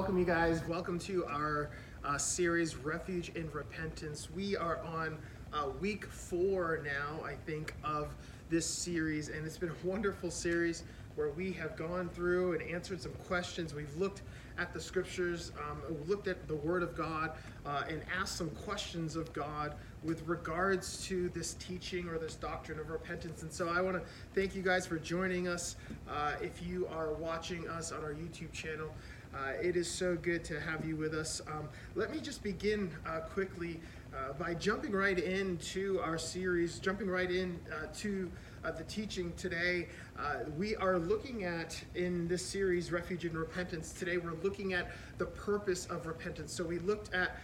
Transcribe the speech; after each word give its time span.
welcome 0.00 0.16
you 0.16 0.24
guys. 0.24 0.62
Welcome 0.66 0.98
to 1.00 1.26
our 1.26 1.68
uh, 2.06 2.16
series, 2.16 2.74
Refuge 2.74 3.32
in 3.34 3.50
Repentance. 3.50 4.30
We 4.34 4.56
are 4.56 4.78
on 4.78 5.18
uh, 5.52 5.68
week 5.78 6.06
four 6.06 6.80
now, 6.82 7.22
I 7.22 7.34
think, 7.34 7.74
of 7.84 8.08
this 8.48 8.64
series, 8.64 9.28
and 9.28 9.44
it's 9.44 9.58
been 9.58 9.68
a 9.68 9.86
wonderful 9.86 10.30
series 10.30 10.84
where 11.16 11.28
we 11.28 11.52
have 11.52 11.76
gone 11.76 12.08
through 12.08 12.54
and 12.54 12.62
answered 12.62 13.02
some 13.02 13.12
questions. 13.26 13.74
We've 13.74 13.94
looked 13.96 14.22
at 14.56 14.72
the 14.72 14.80
scriptures, 14.80 15.52
um, 15.68 15.82
looked 16.06 16.28
at 16.28 16.48
the 16.48 16.56
Word 16.56 16.82
of 16.82 16.96
God, 16.96 17.32
uh, 17.66 17.82
and 17.86 18.02
asked 18.18 18.38
some 18.38 18.48
questions 18.50 19.16
of 19.16 19.30
God 19.34 19.74
with 20.02 20.26
regards 20.26 21.04
to 21.08 21.28
this 21.28 21.54
teaching 21.54 22.08
or 22.08 22.16
this 22.16 22.36
doctrine 22.36 22.78
of 22.80 22.88
repentance. 22.88 23.42
And 23.42 23.52
so 23.52 23.68
I 23.68 23.82
want 23.82 23.96
to 23.96 24.02
thank 24.34 24.54
you 24.54 24.62
guys 24.62 24.86
for 24.86 24.98
joining 24.98 25.46
us. 25.46 25.76
Uh, 26.08 26.36
if 26.40 26.62
you 26.66 26.86
are 26.86 27.12
watching 27.12 27.68
us 27.68 27.92
on 27.92 28.02
our 28.02 28.14
YouTube 28.14 28.52
channel, 28.52 28.94
uh, 29.34 29.52
it 29.62 29.76
is 29.76 29.88
so 29.88 30.16
good 30.16 30.44
to 30.44 30.58
have 30.60 30.84
you 30.84 30.96
with 30.96 31.14
us. 31.14 31.40
Um, 31.46 31.68
let 31.94 32.10
me 32.10 32.20
just 32.20 32.42
begin 32.42 32.90
uh, 33.06 33.20
quickly 33.20 33.80
uh, 34.12 34.32
by 34.32 34.54
jumping 34.54 34.92
right 34.92 35.18
into 35.18 36.00
our 36.00 36.18
series, 36.18 36.80
jumping 36.80 37.08
right 37.08 37.30
in 37.30 37.58
uh, 37.72 37.86
to 37.98 38.30
uh, 38.64 38.72
the 38.72 38.82
teaching 38.84 39.32
today. 39.36 39.86
Uh, 40.18 40.40
we 40.58 40.74
are 40.76 40.98
looking 40.98 41.44
at 41.44 41.80
in 41.94 42.26
this 42.26 42.44
series, 42.44 42.90
Refuge 42.90 43.24
and 43.24 43.36
Repentance. 43.36 43.92
Today, 43.92 44.16
we're 44.16 44.34
looking 44.42 44.72
at 44.72 44.90
the 45.18 45.26
purpose 45.26 45.86
of 45.86 46.06
repentance. 46.06 46.52
So 46.52 46.64
we 46.64 46.80
looked 46.80 47.14
at 47.14 47.36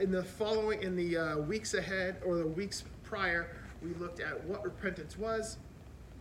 in 0.00 0.12
the 0.12 0.22
following, 0.22 0.80
in 0.80 0.94
the 0.94 1.42
weeks 1.48 1.74
ahead 1.74 2.22
or 2.24 2.36
the 2.36 2.46
weeks 2.46 2.84
prior, 3.02 3.56
we 3.82 3.92
looked 3.94 4.20
at 4.20 4.42
what 4.44 4.62
repentance 4.64 5.18
was, 5.18 5.58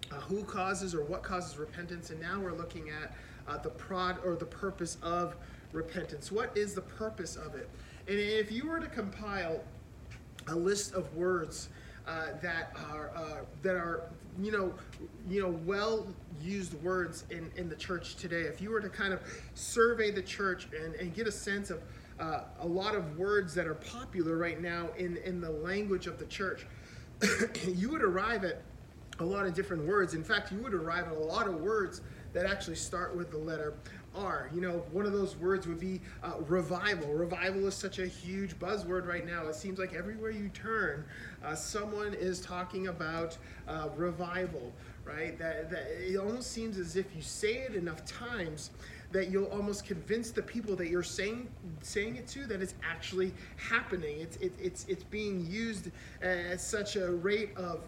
who 0.09 0.43
causes 0.43 0.95
or 0.95 1.03
what 1.03 1.21
causes 1.21 1.57
repentance, 1.57 2.09
and 2.09 2.19
now 2.19 2.39
we're 2.39 2.53
looking 2.53 2.89
at 2.89 3.15
uh, 3.47 3.57
the 3.57 3.69
prod 3.69 4.17
or 4.25 4.35
the 4.35 4.45
purpose 4.45 4.97
of 5.01 5.35
repentance. 5.71 6.31
What 6.31 6.55
is 6.57 6.73
the 6.73 6.81
purpose 6.81 7.35
of 7.35 7.55
it? 7.55 7.69
And 8.07 8.17
if 8.19 8.51
you 8.51 8.67
were 8.67 8.79
to 8.79 8.87
compile 8.87 9.61
a 10.47 10.55
list 10.55 10.93
of 10.93 11.13
words 11.15 11.69
uh, 12.07 12.27
that 12.41 12.75
are 12.91 13.11
uh, 13.15 13.37
that 13.63 13.75
are 13.75 14.03
you 14.39 14.51
know 14.51 14.73
you 15.27 15.41
know 15.41 15.59
well 15.65 16.05
used 16.41 16.73
words 16.83 17.23
in, 17.31 17.51
in 17.55 17.67
the 17.67 17.75
church 17.75 18.15
today, 18.15 18.41
if 18.41 18.61
you 18.61 18.69
were 18.69 18.81
to 18.81 18.89
kind 18.89 19.13
of 19.13 19.21
survey 19.55 20.11
the 20.11 20.21
church 20.21 20.67
and, 20.79 20.93
and 20.95 21.15
get 21.15 21.27
a 21.27 21.31
sense 21.31 21.71
of 21.71 21.81
uh, 22.19 22.41
a 22.59 22.67
lot 22.67 22.95
of 22.95 23.17
words 23.17 23.53
that 23.53 23.67
are 23.67 23.75
popular 23.75 24.37
right 24.37 24.61
now 24.61 24.87
in, 24.97 25.17
in 25.17 25.41
the 25.41 25.49
language 25.49 26.07
of 26.07 26.17
the 26.17 26.25
church, 26.25 26.65
you 27.67 27.89
would 27.89 28.03
arrive 28.03 28.43
at 28.45 28.61
a 29.19 29.25
lot 29.25 29.45
of 29.45 29.53
different 29.53 29.85
words. 29.85 30.13
In 30.13 30.23
fact, 30.23 30.51
you 30.51 30.59
would 30.59 30.73
arrive 30.73 31.07
at 31.07 31.13
a 31.13 31.19
lot 31.19 31.47
of 31.47 31.55
words 31.55 32.01
that 32.35 32.45
actually 32.45 32.75
start 32.75 33.15
with 33.15 33.31
the 33.31 33.37
letter 33.37 33.73
R. 34.13 34.49
You 34.53 34.61
know, 34.61 34.83
one 34.91 35.05
of 35.05 35.13
those 35.13 35.35
words 35.37 35.67
would 35.67 35.79
be 35.79 36.01
uh, 36.21 36.33
revival. 36.47 37.13
Revival 37.13 37.65
is 37.67 37.75
such 37.75 37.97
a 37.99 38.05
huge 38.05 38.59
buzzword 38.59 39.07
right 39.07 39.25
now. 39.25 39.47
It 39.47 39.55
seems 39.55 39.79
like 39.79 39.93
everywhere 39.93 40.31
you 40.31 40.49
turn, 40.49 41.05
uh, 41.43 41.55
someone 41.55 42.13
is 42.13 42.39
talking 42.41 42.87
about 42.87 43.37
uh, 43.67 43.89
revival, 43.95 44.73
right? 45.05 45.37
That, 45.39 45.69
that 45.69 45.87
it 45.97 46.17
almost 46.17 46.51
seems 46.51 46.77
as 46.77 46.97
if 46.97 47.05
you 47.15 47.21
say 47.21 47.55
it 47.55 47.73
enough 47.73 48.05
times 48.05 48.71
that 49.11 49.29
you'll 49.29 49.45
almost 49.45 49.85
convince 49.85 50.31
the 50.31 50.41
people 50.41 50.75
that 50.75 50.89
you're 50.89 51.03
saying 51.03 51.47
saying 51.81 52.17
it 52.17 52.27
to 52.27 52.45
that 52.47 52.61
it's 52.61 52.73
actually 52.83 53.33
happening. 53.55 54.19
It's 54.19 54.35
it, 54.37 54.53
it's 54.61 54.85
it's 54.89 55.03
being 55.03 55.45
used 55.45 55.89
at 56.21 56.59
such 56.59 56.97
a 56.97 57.11
rate 57.11 57.55
of 57.55 57.81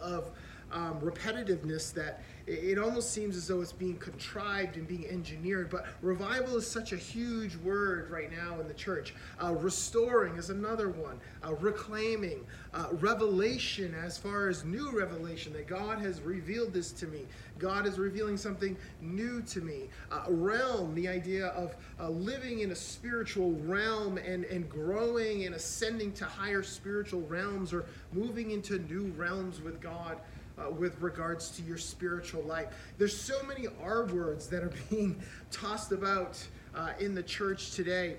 of 0.00 0.30
um, 0.72 1.00
repetitiveness 1.00 1.92
that 1.94 2.22
it 2.46 2.78
almost 2.78 3.10
seems 3.10 3.36
as 3.36 3.48
though 3.48 3.62
it's 3.62 3.72
being 3.72 3.96
contrived 3.96 4.76
and 4.76 4.86
being 4.86 5.06
engineered. 5.06 5.70
But 5.70 5.86
revival 6.02 6.56
is 6.56 6.66
such 6.66 6.92
a 6.92 6.96
huge 6.96 7.56
word 7.56 8.10
right 8.10 8.30
now 8.30 8.60
in 8.60 8.68
the 8.68 8.74
church. 8.74 9.14
Uh, 9.42 9.54
restoring 9.54 10.36
is 10.36 10.50
another 10.50 10.90
one. 10.90 11.18
Uh, 11.42 11.54
reclaiming, 11.54 12.44
uh, 12.74 12.88
revelation, 12.92 13.94
as 13.94 14.18
far 14.18 14.48
as 14.48 14.64
new 14.64 14.90
revelation, 14.90 15.52
that 15.54 15.66
God 15.66 15.98
has 16.00 16.20
revealed 16.20 16.74
this 16.74 16.92
to 16.92 17.06
me. 17.06 17.24
God 17.58 17.86
is 17.86 17.98
revealing 17.98 18.36
something 18.36 18.76
new 19.00 19.40
to 19.42 19.60
me. 19.60 19.88
Uh, 20.10 20.24
realm, 20.28 20.94
the 20.94 21.08
idea 21.08 21.46
of 21.48 21.74
uh, 21.98 22.10
living 22.10 22.60
in 22.60 22.72
a 22.72 22.76
spiritual 22.76 23.52
realm 23.52 24.18
and, 24.18 24.44
and 24.44 24.68
growing 24.68 25.46
and 25.46 25.54
ascending 25.54 26.12
to 26.12 26.24
higher 26.24 26.62
spiritual 26.62 27.22
realms 27.22 27.72
or 27.72 27.86
moving 28.12 28.50
into 28.50 28.78
new 28.80 29.12
realms 29.16 29.62
with 29.62 29.80
God 29.80 30.18
uh, 30.58 30.70
with 30.70 31.00
regards 31.00 31.50
to 31.50 31.62
your 31.62 31.78
spiritual 31.78 32.42
life. 32.42 32.68
There's 32.98 33.16
so 33.16 33.42
many 33.42 33.66
R 33.82 34.04
words 34.06 34.46
that 34.48 34.62
are 34.62 34.72
being 34.90 35.20
tossed 35.50 35.92
about 35.92 36.44
uh, 36.74 36.92
in 36.98 37.14
the 37.14 37.22
church 37.22 37.72
today. 37.72 38.16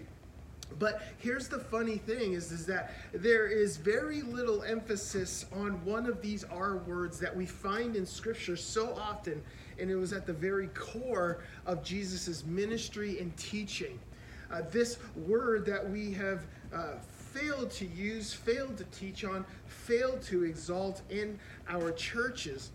But 0.80 1.04
here's 1.20 1.48
the 1.48 1.60
funny 1.60 1.98
thing 1.98 2.34
is, 2.34 2.52
is 2.52 2.66
that 2.66 2.94
there 3.14 3.48
is 3.48 3.78
very 3.78 4.24
little 4.24 4.64
emphasis 4.64 5.46
on 5.54 5.84
one 5.86 6.08
of 6.08 6.22
these 6.22 6.44
R 6.44 6.78
words 6.78 7.20
that 7.20 7.36
we 7.36 7.46
find 7.46 7.96
in 7.96 8.06
Scripture 8.06 8.58
so 8.58 8.94
often, 8.96 9.42
and 9.80 9.90
it 9.90 9.96
was 9.96 10.12
at 10.12 10.26
the 10.26 10.34
very 10.34 10.68
core 10.70 11.44
of 11.66 11.84
Jesus' 11.84 12.44
ministry 12.46 13.20
and 13.20 13.36
teaching. 13.38 14.00
Uh, 14.52 14.62
this 14.72 14.98
word 15.16 15.66
that 15.66 15.88
we 15.88 16.12
have 16.12 16.46
uh, 16.74 16.94
failed 17.36 17.70
to 17.72 17.86
use, 17.86 18.34
failed 18.34 18.78
to 18.78 18.84
teach 18.86 19.26
on, 19.26 19.46
failed 19.68 20.22
to 20.22 20.44
exalt 20.44 21.02
in 21.10 21.38
our 21.70 21.92
churches 21.92 22.72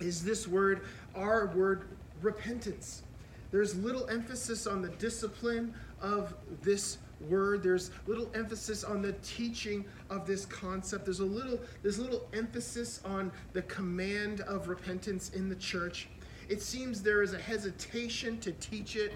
is 0.00 0.24
this 0.24 0.46
word, 0.46 0.82
our 1.14 1.46
word, 1.46 1.88
repentance. 2.20 3.02
There's 3.50 3.74
little 3.76 4.06
emphasis 4.08 4.66
on 4.66 4.82
the 4.82 4.88
discipline 4.90 5.72
of 6.00 6.34
this 6.62 6.98
word. 7.28 7.62
There's 7.62 7.90
little 8.06 8.30
emphasis 8.34 8.84
on 8.84 9.00
the 9.00 9.12
teaching 9.22 9.84
of 10.10 10.26
this 10.26 10.44
concept. 10.46 11.04
There's 11.04 11.20
a 11.20 11.24
little 11.24 11.58
there's 11.82 11.98
little 11.98 12.28
emphasis 12.34 13.00
on 13.04 13.32
the 13.52 13.62
command 13.62 14.42
of 14.42 14.68
repentance 14.68 15.30
in 15.30 15.48
the 15.48 15.56
church. 15.56 16.08
It 16.48 16.60
seems 16.60 17.02
there 17.02 17.22
is 17.22 17.32
a 17.32 17.38
hesitation 17.38 18.38
to 18.40 18.52
teach 18.52 18.96
it. 18.96 19.14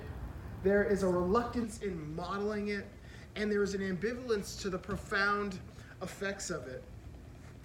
There 0.63 0.85
is 0.85 1.03
a 1.03 1.09
reluctance 1.09 1.81
in 1.83 2.15
modeling 2.15 2.69
it 2.69 2.87
and 3.41 3.51
there 3.51 3.63
is 3.63 3.73
an 3.73 3.81
ambivalence 3.81 4.61
to 4.61 4.69
the 4.69 4.79
profound 4.79 5.59
effects 6.03 6.51
of 6.51 6.67
it. 6.69 6.83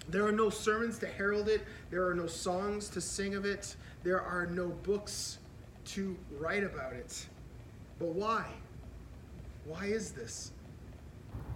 There 0.08 0.26
are 0.26 0.32
no 0.32 0.48
sermons 0.48 0.98
to 1.00 1.06
herald 1.06 1.48
it, 1.48 1.62
there 1.90 2.06
are 2.06 2.14
no 2.14 2.26
songs 2.26 2.88
to 2.90 3.00
sing 3.00 3.34
of 3.34 3.44
it, 3.44 3.76
there 4.02 4.22
are 4.22 4.46
no 4.46 4.68
books 4.68 5.38
to 5.86 6.16
write 6.38 6.64
about 6.64 6.94
it. 6.94 7.26
But 7.98 8.08
why? 8.08 8.46
Why 9.66 9.86
is 9.86 10.12
this? 10.12 10.52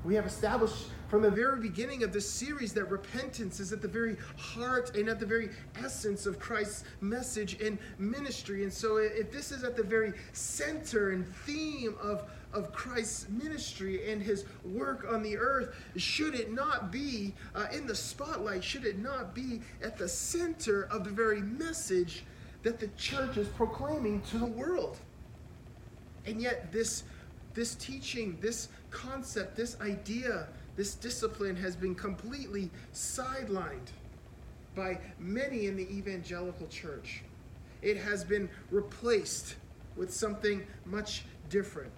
We 0.04 0.14
have 0.14 0.26
established 0.26 0.86
from 1.08 1.22
the 1.22 1.30
very 1.30 1.60
beginning 1.60 2.02
of 2.02 2.12
this 2.12 2.28
series 2.28 2.74
that 2.74 2.84
repentance 2.90 3.58
is 3.58 3.72
at 3.72 3.80
the 3.80 3.88
very 3.88 4.16
heart 4.36 4.96
and 4.96 5.08
at 5.08 5.18
the 5.20 5.26
very 5.26 5.50
essence 5.82 6.26
of 6.26 6.38
Christ's 6.38 6.84
message 7.00 7.60
and 7.60 7.78
ministry. 7.98 8.64
And 8.64 8.72
so, 8.72 8.96
if 8.96 9.30
this 9.30 9.52
is 9.52 9.62
at 9.62 9.76
the 9.76 9.82
very 9.82 10.12
center 10.32 11.10
and 11.10 11.26
theme 11.44 11.94
of 12.02 12.30
of 12.52 12.72
Christ's 12.72 13.28
ministry 13.28 14.10
and 14.10 14.22
his 14.22 14.44
work 14.64 15.06
on 15.08 15.22
the 15.22 15.36
earth, 15.36 15.74
should 15.96 16.34
it 16.34 16.52
not 16.52 16.90
be 16.90 17.34
uh, 17.54 17.66
in 17.72 17.86
the 17.86 17.94
spotlight? 17.94 18.64
Should 18.64 18.84
it 18.84 18.98
not 18.98 19.34
be 19.34 19.60
at 19.82 19.96
the 19.96 20.08
center 20.08 20.84
of 20.90 21.04
the 21.04 21.10
very 21.10 21.40
message 21.40 22.24
that 22.62 22.80
the 22.80 22.88
church 22.88 23.36
is 23.36 23.48
proclaiming 23.48 24.20
to 24.30 24.38
the 24.38 24.46
world? 24.46 24.98
And 26.26 26.40
yet, 26.40 26.70
this, 26.72 27.04
this 27.54 27.74
teaching, 27.76 28.38
this 28.40 28.68
concept, 28.90 29.56
this 29.56 29.80
idea, 29.80 30.48
this 30.76 30.94
discipline 30.94 31.56
has 31.56 31.76
been 31.76 31.94
completely 31.94 32.70
sidelined 32.92 33.88
by 34.74 34.98
many 35.18 35.66
in 35.66 35.76
the 35.76 35.88
evangelical 35.90 36.66
church. 36.68 37.22
It 37.82 37.96
has 37.96 38.24
been 38.24 38.48
replaced 38.70 39.56
with 39.96 40.12
something 40.12 40.66
much 40.84 41.24
different. 41.48 41.92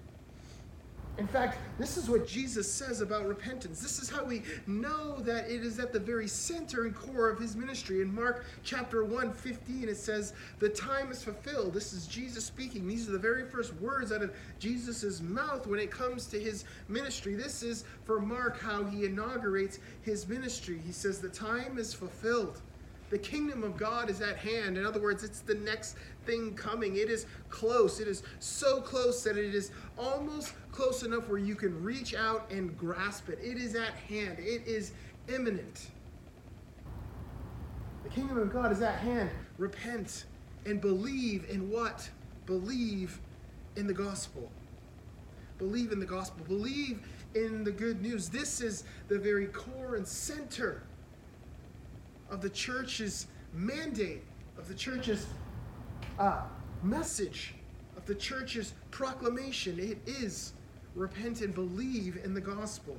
In 1.19 1.26
fact, 1.26 1.59
this 1.79 1.99
is 1.99 2.09
what 2.09 2.26
Jesus 2.26 2.73
says 2.73 3.03
about 3.03 3.29
repentance. 3.29 3.81
This 3.81 3.99
is 3.99 4.09
how 4.09 4.25
we 4.25 4.43
know 4.67 5.20
that 5.20 5.50
it 5.50 5.62
is 5.62 5.79
at 5.79 5.93
the 5.93 6.00
very 6.00 6.26
center 6.26 6.85
and 6.85 6.94
core 6.94 7.29
of 7.29 7.38
his 7.38 7.55
ministry. 7.55 8.00
In 8.00 8.14
Mark 8.14 8.47
chapter 8.64 9.05
1, 9.05 9.35
15, 9.35 9.91
it 9.91 9.99
says, 9.99 10.32
The 10.59 10.70
time 10.70 11.11
is 11.11 11.23
fulfilled. 11.23 11.75
This 11.75 11.93
is 11.93 12.06
Jesus 12.06 12.47
speaking. 12.47 12.88
These 12.88 13.11
are 13.11 13.12
the 13.12 13.19
very 13.19 13.44
first 13.44 13.75
words 13.75 14.11
out 14.11 14.23
of 14.23 14.35
Jesus' 14.59 15.20
mouth 15.20 15.67
when 15.67 15.81
it 15.81 15.91
comes 15.91 16.26
to 16.29 16.41
his 16.41 16.64
ministry. 16.88 17.35
This 17.35 17.62
is 17.62 17.85
for 18.05 18.19
Mark 18.19 18.59
how 18.59 18.82
he 18.85 19.05
inaugurates 19.05 19.81
his 20.00 20.26
ministry. 20.26 20.81
He 20.85 20.93
says, 20.93 21.20
The 21.20 21.29
time 21.29 21.76
is 21.76 21.93
fulfilled. 21.93 22.62
The 23.12 23.19
kingdom 23.19 23.62
of 23.62 23.76
God 23.76 24.09
is 24.09 24.23
at 24.23 24.38
hand. 24.38 24.79
In 24.79 24.87
other 24.87 24.99
words, 24.99 25.23
it's 25.23 25.41
the 25.41 25.56
next 25.56 25.97
thing 26.25 26.55
coming. 26.55 26.97
It 26.97 27.11
is 27.11 27.26
close. 27.50 28.00
It 28.00 28.09
is 28.09 28.23
so 28.38 28.81
close 28.81 29.23
that 29.25 29.37
it 29.37 29.55
is 29.55 29.70
almost 29.99 30.55
close 30.70 31.03
enough 31.03 31.29
where 31.29 31.38
you 31.38 31.55
can 31.55 31.85
reach 31.85 32.14
out 32.14 32.50
and 32.50 32.75
grasp 32.79 33.29
it. 33.29 33.38
It 33.43 33.59
is 33.59 33.75
at 33.75 33.93
hand, 33.93 34.38
it 34.38 34.67
is 34.67 34.93
imminent. 35.29 35.91
The 38.03 38.09
kingdom 38.09 38.38
of 38.38 38.50
God 38.50 38.73
is 38.73 38.81
at 38.81 38.94
hand. 39.00 39.29
Repent 39.59 40.25
and 40.64 40.81
believe 40.81 41.44
in 41.50 41.70
what? 41.70 42.09
Believe 42.47 43.20
in 43.76 43.87
the 43.87 43.93
gospel. 43.94 44.50
believe 45.59 45.93
in 45.93 46.00
the 46.00 46.06
gospel, 46.06 46.44
believe 46.49 47.06
in 47.35 47.62
the 47.62 47.70
good 47.70 48.03
news. 48.03 48.31
This 48.31 48.62
is 48.62 48.85
the 49.09 49.19
very 49.19 49.47
core 49.47 49.97
and 49.97 50.06
center 50.06 50.82
of 52.32 52.40
the 52.40 52.50
church's 52.50 53.26
mandate, 53.52 54.23
of 54.58 54.67
the 54.67 54.75
church's 54.75 55.26
uh, 56.19 56.43
message, 56.82 57.55
of 57.96 58.06
the 58.06 58.14
church's 58.14 58.73
proclamation. 58.90 59.79
It 59.79 59.99
is 60.06 60.55
repent 60.94 61.43
and 61.43 61.55
believe 61.55 62.19
in 62.25 62.32
the 62.32 62.40
gospel. 62.40 62.96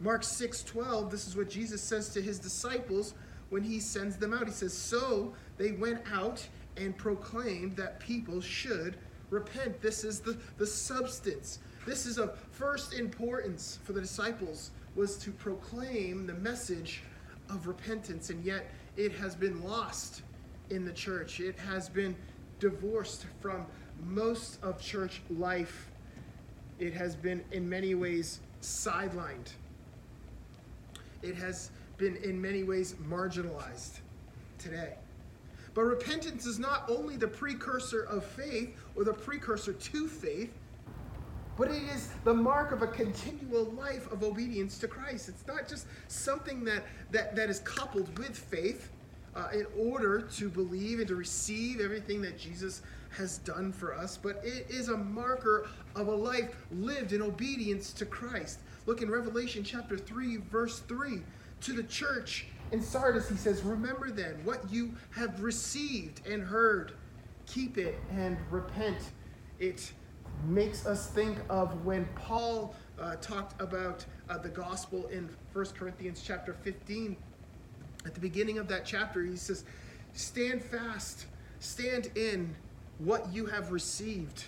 Mark 0.00 0.22
6 0.22 0.62
12, 0.62 1.10
this 1.10 1.26
is 1.26 1.36
what 1.36 1.50
Jesus 1.50 1.82
says 1.82 2.08
to 2.10 2.22
his 2.22 2.38
disciples 2.38 3.14
when 3.50 3.64
he 3.64 3.80
sends 3.80 4.16
them 4.16 4.32
out. 4.32 4.46
He 4.46 4.52
says, 4.52 4.72
So 4.72 5.34
they 5.58 5.72
went 5.72 6.00
out 6.12 6.46
and 6.76 6.96
proclaimed 6.96 7.76
that 7.76 7.98
people 7.98 8.40
should 8.40 8.96
repent. 9.30 9.82
This 9.82 10.04
is 10.04 10.20
the, 10.20 10.38
the 10.58 10.66
substance. 10.66 11.58
This 11.84 12.06
is 12.06 12.16
of 12.16 12.38
first 12.52 12.94
importance 12.94 13.80
for 13.82 13.92
the 13.92 14.00
disciples 14.00 14.70
was 14.94 15.16
to 15.18 15.32
proclaim 15.32 16.26
the 16.26 16.34
message 16.34 17.02
of 17.52 17.66
repentance, 17.66 18.30
and 18.30 18.44
yet 18.44 18.70
it 18.96 19.12
has 19.12 19.34
been 19.34 19.62
lost 19.62 20.22
in 20.70 20.84
the 20.84 20.92
church. 20.92 21.40
It 21.40 21.58
has 21.58 21.88
been 21.88 22.16
divorced 22.58 23.26
from 23.40 23.66
most 24.04 24.62
of 24.62 24.80
church 24.80 25.22
life. 25.30 25.90
It 26.78 26.92
has 26.94 27.14
been 27.14 27.44
in 27.52 27.68
many 27.68 27.94
ways 27.94 28.40
sidelined. 28.60 29.52
It 31.22 31.36
has 31.36 31.70
been 31.98 32.16
in 32.16 32.40
many 32.40 32.64
ways 32.64 32.94
marginalized 33.08 34.00
today. 34.58 34.94
But 35.74 35.82
repentance 35.82 36.46
is 36.46 36.58
not 36.58 36.84
only 36.88 37.16
the 37.16 37.28
precursor 37.28 38.02
of 38.02 38.24
faith 38.24 38.76
or 38.94 39.04
the 39.04 39.12
precursor 39.12 39.72
to 39.72 40.08
faith, 40.08 40.52
but 41.62 41.70
it 41.70 41.84
is 41.94 42.08
the 42.24 42.34
mark 42.34 42.72
of 42.72 42.82
a 42.82 42.88
continual 42.88 43.66
life 43.78 44.10
of 44.10 44.24
obedience 44.24 44.78
to 44.78 44.88
Christ. 44.88 45.28
It's 45.28 45.46
not 45.46 45.68
just 45.68 45.86
something 46.08 46.64
that, 46.64 46.82
that, 47.12 47.36
that 47.36 47.48
is 47.48 47.60
coupled 47.60 48.18
with 48.18 48.36
faith 48.36 48.90
uh, 49.36 49.46
in 49.54 49.66
order 49.78 50.22
to 50.22 50.48
believe 50.48 50.98
and 50.98 51.06
to 51.06 51.14
receive 51.14 51.78
everything 51.78 52.20
that 52.22 52.36
Jesus 52.36 52.82
has 53.16 53.38
done 53.38 53.72
for 53.72 53.94
us, 53.94 54.16
but 54.16 54.40
it 54.42 54.66
is 54.70 54.88
a 54.88 54.96
marker 54.96 55.68
of 55.94 56.08
a 56.08 56.12
life 56.12 56.52
lived 56.72 57.12
in 57.12 57.22
obedience 57.22 57.92
to 57.92 58.06
Christ. 58.06 58.58
Look 58.86 59.00
in 59.00 59.08
Revelation 59.08 59.62
chapter 59.62 59.96
3, 59.96 60.38
verse 60.50 60.80
3. 60.80 61.20
To 61.60 61.72
the 61.72 61.84
church 61.84 62.46
in 62.72 62.82
Sardis, 62.82 63.28
he 63.28 63.36
says, 63.36 63.62
Remember 63.62 64.10
then 64.10 64.34
what 64.42 64.68
you 64.68 64.94
have 65.10 65.40
received 65.40 66.26
and 66.26 66.42
heard, 66.42 66.94
keep 67.46 67.78
it 67.78 68.00
and 68.10 68.36
repent. 68.50 68.98
It 69.60 69.92
makes 70.46 70.86
us 70.86 71.08
think 71.08 71.38
of 71.48 71.84
when 71.84 72.06
Paul 72.14 72.74
uh, 73.00 73.16
talked 73.16 73.60
about 73.60 74.04
uh, 74.28 74.38
the 74.38 74.48
gospel 74.48 75.06
in 75.08 75.28
1 75.52 75.66
Corinthians 75.78 76.22
chapter 76.24 76.52
15. 76.52 77.16
At 78.04 78.14
the 78.14 78.20
beginning 78.20 78.58
of 78.58 78.68
that 78.68 78.84
chapter, 78.84 79.22
he 79.22 79.36
says, 79.36 79.64
Stand 80.12 80.62
fast, 80.62 81.26
stand 81.60 82.10
in 82.16 82.54
what 82.98 83.32
you 83.32 83.46
have 83.46 83.72
received. 83.72 84.44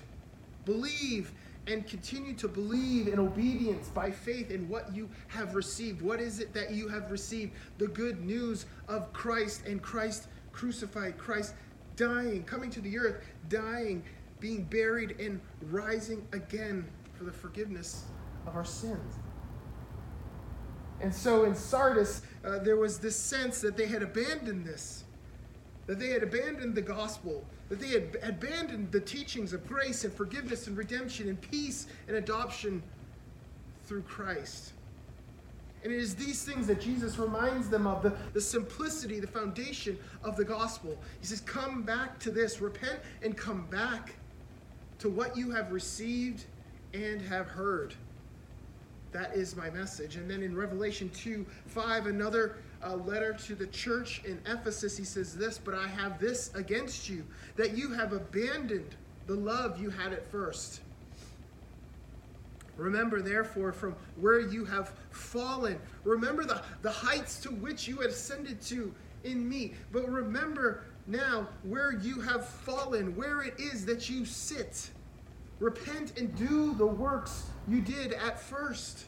Believe 0.65 1.33
and 1.67 1.87
continue 1.87 2.35
to 2.35 2.49
believe 2.49 3.09
in 3.09 3.19
obedience 3.19 3.89
by 3.89 4.11
faith 4.11 4.51
in 4.51 4.69
what 4.69 4.95
you 4.95 5.09
have 5.29 5.55
received. 5.55 6.03
What 6.03 6.21
is 6.21 6.41
it 6.41 6.53
that 6.53 6.73
you 6.73 6.89
have 6.89 7.11
received? 7.11 7.53
The 7.79 7.89
good 7.89 8.23
news 8.23 8.67
of 8.89 9.13
Christ 9.13 9.67
and 9.67 9.81
Christ 9.81 10.29
crucified, 10.53 11.17
Christ 11.17 11.55
dying, 11.97 12.45
coming 12.45 12.71
to 12.71 12.81
the 12.81 12.99
earth, 12.99 13.25
dying, 13.49 14.05
being 14.45 14.65
buried, 14.65 15.19
and 15.19 15.41
rising 15.71 16.23
again 16.35 16.87
for 17.15 17.25
the 17.25 17.33
forgiveness 17.33 18.05
of 18.47 18.55
our 18.55 18.65
sins. 18.65 19.15
And 21.01 21.15
so 21.15 21.45
in 21.45 21.55
Sardis, 21.55 22.21
uh, 22.45 22.59
there 22.59 22.77
was 22.77 22.99
this 22.99 23.17
sense 23.17 23.63
that 23.63 23.75
they 23.75 23.87
had 23.87 24.03
abandoned 24.03 24.67
this, 24.67 25.05
that 25.87 25.99
they 25.99 26.09
had 26.09 26.23
abandoned 26.23 26.75
the 26.75 26.83
gospel, 26.83 27.43
that 27.71 27.81
they 27.81 27.89
had 27.89 28.19
abandoned 28.23 28.93
the 28.93 29.01
teachings 29.01 29.55
of 29.55 29.67
grace 29.67 30.05
and 30.05 30.13
forgiveness 30.13 30.67
and 30.67 30.77
redemption 30.77 31.31
and 31.31 31.41
peace 31.41 31.87
and 32.07 32.19
adoption 32.19 32.83
through 33.87 34.03
Christ. 34.03 34.75
And 35.85 35.91
it 35.91 35.99
is 35.99 36.15
these 36.15 36.45
things 36.45 36.67
that 36.67 36.83
Jesus 36.83 37.17
reminds 37.17 37.71
them 37.71 37.87
of 37.87 38.03
the, 38.03 38.15
the 38.35 38.43
simplicity, 38.43 39.21
the 39.21 39.27
foundation 39.27 39.99
of 40.23 40.37
the 40.37 40.45
gospel. 40.45 40.99
He 41.19 41.27
says, 41.27 41.41
Come 41.41 41.81
back 41.81 42.19
to 42.19 42.31
this, 42.31 42.61
repent 42.61 43.01
and 43.23 43.35
come 43.35 43.65
back 43.71 44.17
to 44.99 45.09
what 45.09 45.37
you 45.37 45.51
have 45.51 45.73
received 45.73 46.45
and 46.93 47.21
have 47.23 47.47
heard. 47.47 47.95
That 49.13 49.35
is 49.35 49.55
my 49.55 49.71
message. 49.71 50.17
And 50.17 50.29
then 50.29 50.43
in 50.43 50.57
Revelation 50.57 51.09
2 51.11 51.47
5, 51.67 52.07
another 52.07 52.57
uh, 52.85 52.97
letter 52.97 53.33
to 53.33 53.55
the 53.55 53.67
church 53.69 54.23
in 54.25 54.41
Ephesus, 54.47 54.97
he 54.97 55.05
says 55.05 55.37
this, 55.37 55.59
But 55.59 55.75
I 55.75 55.87
have 55.87 56.19
this 56.19 56.53
against 56.55 57.09
you, 57.09 57.25
that 57.57 57.77
you 57.77 57.93
have 57.93 58.13
abandoned 58.13 58.97
the 59.27 59.35
love 59.35 59.81
you 59.81 59.91
had 59.91 60.13
at 60.13 60.31
first. 60.31 60.81
Remember, 62.77 63.23
therefore, 63.23 63.73
from 63.73 63.95
where 64.17 64.41
you 64.41 64.65
have 64.65 64.93
fallen. 65.11 65.79
Remember 66.03 66.45
the, 66.45 66.63
the 66.83 66.91
heights 66.91 67.39
to 67.43 67.51
which 67.51 67.87
you 67.87 68.01
ascended 68.03 68.61
to 68.63 68.93
in 69.23 69.49
me. 69.49 69.75
But 69.93 70.09
remember 70.09 70.83
now 71.07 71.49
where 71.63 71.93
you 71.93 72.21
have 72.21 72.47
fallen, 72.47 73.15
where 73.17 73.43
it 73.43 73.55
is 73.59 73.85
that 73.87 74.09
you 74.09 74.25
sit. 74.25 74.91
Repent 75.61 76.19
and 76.19 76.35
do 76.37 76.75
the 76.75 76.87
works 76.87 77.47
you 77.69 77.81
did 77.81 78.13
at 78.13 78.41
first. 78.41 79.05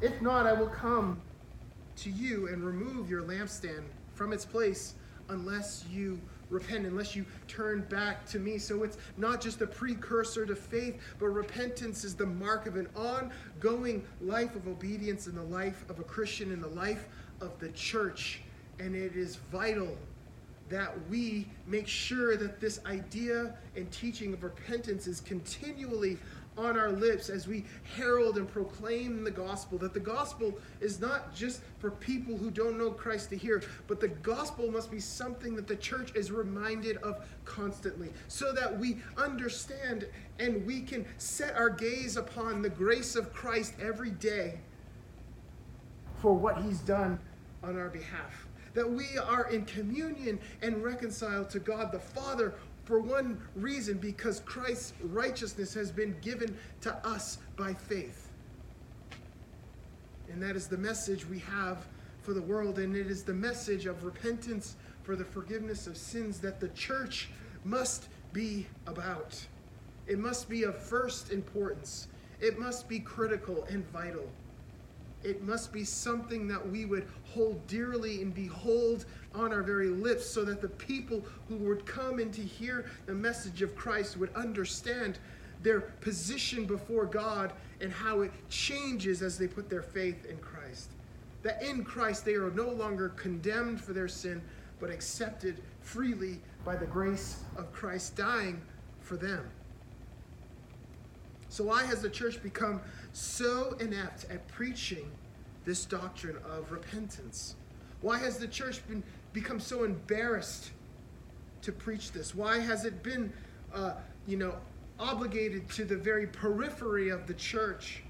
If 0.00 0.20
not, 0.22 0.46
I 0.46 0.52
will 0.52 0.68
come 0.68 1.20
to 1.96 2.10
you 2.10 2.48
and 2.48 2.64
remove 2.64 3.10
your 3.10 3.22
lampstand 3.22 3.84
from 4.14 4.32
its 4.32 4.44
place 4.44 4.94
unless 5.28 5.84
you 5.90 6.20
repent, 6.48 6.86
unless 6.86 7.14
you 7.14 7.24
turn 7.46 7.82
back 7.82 8.26
to 8.26 8.38
me. 8.38 8.58
So 8.58 8.82
it's 8.82 8.98
not 9.16 9.40
just 9.40 9.60
a 9.60 9.66
precursor 9.66 10.44
to 10.46 10.56
faith, 10.56 11.00
but 11.18 11.28
repentance 11.28 12.02
is 12.02 12.14
the 12.14 12.26
mark 12.26 12.66
of 12.66 12.76
an 12.76 12.88
ongoing 12.96 14.04
life 14.20 14.56
of 14.56 14.66
obedience 14.66 15.26
in 15.26 15.34
the 15.34 15.42
life 15.42 15.84
of 15.88 16.00
a 16.00 16.02
Christian, 16.02 16.50
in 16.50 16.60
the 16.60 16.68
life 16.68 17.06
of 17.40 17.58
the 17.60 17.68
church. 17.68 18.40
And 18.80 18.96
it 18.96 19.14
is 19.14 19.36
vital 19.52 19.96
that 20.70 20.94
we 21.10 21.46
make 21.66 21.86
sure 21.86 22.36
that 22.36 22.60
this 22.60 22.80
idea 22.86 23.54
and 23.76 23.90
teaching 23.90 24.32
of 24.32 24.42
repentance 24.42 25.06
is 25.06 25.20
continually 25.20 26.16
on 26.56 26.78
our 26.78 26.90
lips 26.90 27.28
as 27.28 27.46
we 27.46 27.64
herald 27.96 28.36
and 28.36 28.48
proclaim 28.48 29.22
the 29.22 29.30
gospel. 29.30 29.78
That 29.78 29.94
the 29.94 30.00
gospel 30.00 30.58
is 30.80 31.00
not 31.00 31.34
just 31.34 31.60
for 31.78 31.90
people 31.90 32.36
who 32.36 32.50
don't 32.50 32.78
know 32.78 32.90
Christ 32.90 33.30
to 33.30 33.36
hear, 33.36 33.62
but 33.86 34.00
the 34.00 34.08
gospel 34.08 34.70
must 34.70 34.90
be 34.90 35.00
something 35.00 35.54
that 35.56 35.66
the 35.66 35.76
church 35.76 36.14
is 36.14 36.30
reminded 36.30 36.96
of 36.98 37.24
constantly 37.44 38.10
so 38.28 38.52
that 38.52 38.78
we 38.78 38.98
understand 39.16 40.06
and 40.38 40.64
we 40.64 40.80
can 40.80 41.04
set 41.18 41.54
our 41.54 41.70
gaze 41.70 42.16
upon 42.16 42.62
the 42.62 42.70
grace 42.70 43.16
of 43.16 43.32
Christ 43.32 43.74
every 43.80 44.10
day 44.10 44.58
for 46.20 46.34
what 46.34 46.62
he's 46.62 46.80
done 46.80 47.18
on 47.62 47.76
our 47.76 47.88
behalf 47.88 48.46
that 48.74 48.88
we 48.88 49.18
are 49.18 49.50
in 49.50 49.64
communion 49.64 50.38
and 50.62 50.82
reconciled 50.82 51.50
to 51.50 51.58
God 51.58 51.92
the 51.92 51.98
Father 51.98 52.54
for 52.84 53.00
one 53.00 53.40
reason 53.54 53.98
because 53.98 54.40
Christ's 54.40 54.94
righteousness 55.02 55.74
has 55.74 55.90
been 55.90 56.16
given 56.20 56.56
to 56.80 56.94
us 57.06 57.38
by 57.56 57.74
faith. 57.74 58.28
And 60.32 60.42
that 60.42 60.56
is 60.56 60.66
the 60.66 60.78
message 60.78 61.26
we 61.26 61.38
have 61.40 61.86
for 62.22 62.34
the 62.34 62.42
world, 62.42 62.78
and 62.78 62.96
it 62.96 63.06
is 63.06 63.22
the 63.22 63.34
message 63.34 63.86
of 63.86 64.04
repentance 64.04 64.76
for 65.02 65.16
the 65.16 65.24
forgiveness 65.24 65.86
of 65.86 65.96
sins 65.96 66.38
that 66.40 66.60
the 66.60 66.68
church 66.68 67.30
must 67.64 68.08
be 68.32 68.66
about. 68.86 69.46
It 70.06 70.18
must 70.18 70.48
be 70.48 70.64
of 70.64 70.76
first 70.76 71.30
importance, 71.32 72.08
it 72.40 72.58
must 72.58 72.88
be 72.88 72.98
critical 73.00 73.64
and 73.70 73.88
vital. 73.90 74.28
It 75.22 75.42
must 75.42 75.72
be 75.72 75.84
something 75.84 76.48
that 76.48 76.70
we 76.70 76.84
would 76.86 77.06
hold 77.24 77.66
dearly 77.66 78.22
and 78.22 78.34
behold 78.34 79.04
on 79.34 79.52
our 79.52 79.62
very 79.62 79.88
lips 79.88 80.26
so 80.26 80.44
that 80.44 80.60
the 80.60 80.68
people 80.68 81.24
who 81.48 81.56
would 81.56 81.84
come 81.84 82.18
in 82.18 82.30
to 82.32 82.40
hear 82.40 82.86
the 83.06 83.14
message 83.14 83.62
of 83.62 83.76
Christ 83.76 84.16
would 84.16 84.34
understand 84.34 85.18
their 85.62 85.80
position 85.80 86.64
before 86.64 87.04
God 87.04 87.52
and 87.80 87.92
how 87.92 88.22
it 88.22 88.32
changes 88.48 89.22
as 89.22 89.36
they 89.36 89.46
put 89.46 89.68
their 89.68 89.82
faith 89.82 90.24
in 90.24 90.38
Christ. 90.38 90.90
That 91.42 91.62
in 91.62 91.84
Christ 91.84 92.24
they 92.24 92.34
are 92.34 92.50
no 92.50 92.68
longer 92.70 93.10
condemned 93.10 93.80
for 93.80 93.92
their 93.92 94.08
sin, 94.08 94.40
but 94.78 94.90
accepted 94.90 95.60
freely 95.82 96.40
by 96.64 96.76
the 96.76 96.86
grace 96.86 97.40
of 97.56 97.72
Christ 97.72 98.16
dying 98.16 98.60
for 99.00 99.16
them. 99.16 99.50
So, 101.50 101.64
why 101.64 101.84
has 101.84 102.00
the 102.00 102.08
church 102.08 102.40
become 102.44 102.80
so 103.12 103.76
inept 103.80 104.24
at 104.30 104.46
preaching 104.46 105.10
this 105.64 105.84
doctrine 105.84 106.36
of 106.48 106.70
repentance? 106.70 107.56
Why 108.02 108.18
has 108.18 108.38
the 108.38 108.46
church 108.46 108.86
been 108.86 109.02
become 109.32 109.58
so 109.58 109.82
embarrassed 109.82 110.70
to 111.62 111.72
preach 111.72 112.12
this? 112.12 112.36
Why 112.36 112.60
has 112.60 112.84
it 112.84 113.02
been, 113.02 113.32
uh, 113.74 113.94
you 114.28 114.36
know, 114.36 114.54
obligated 115.00 115.68
to 115.70 115.84
the 115.84 115.96
very 115.96 116.28
periphery 116.28 117.08
of 117.08 117.26
the 117.26 117.34
church? 117.34 118.04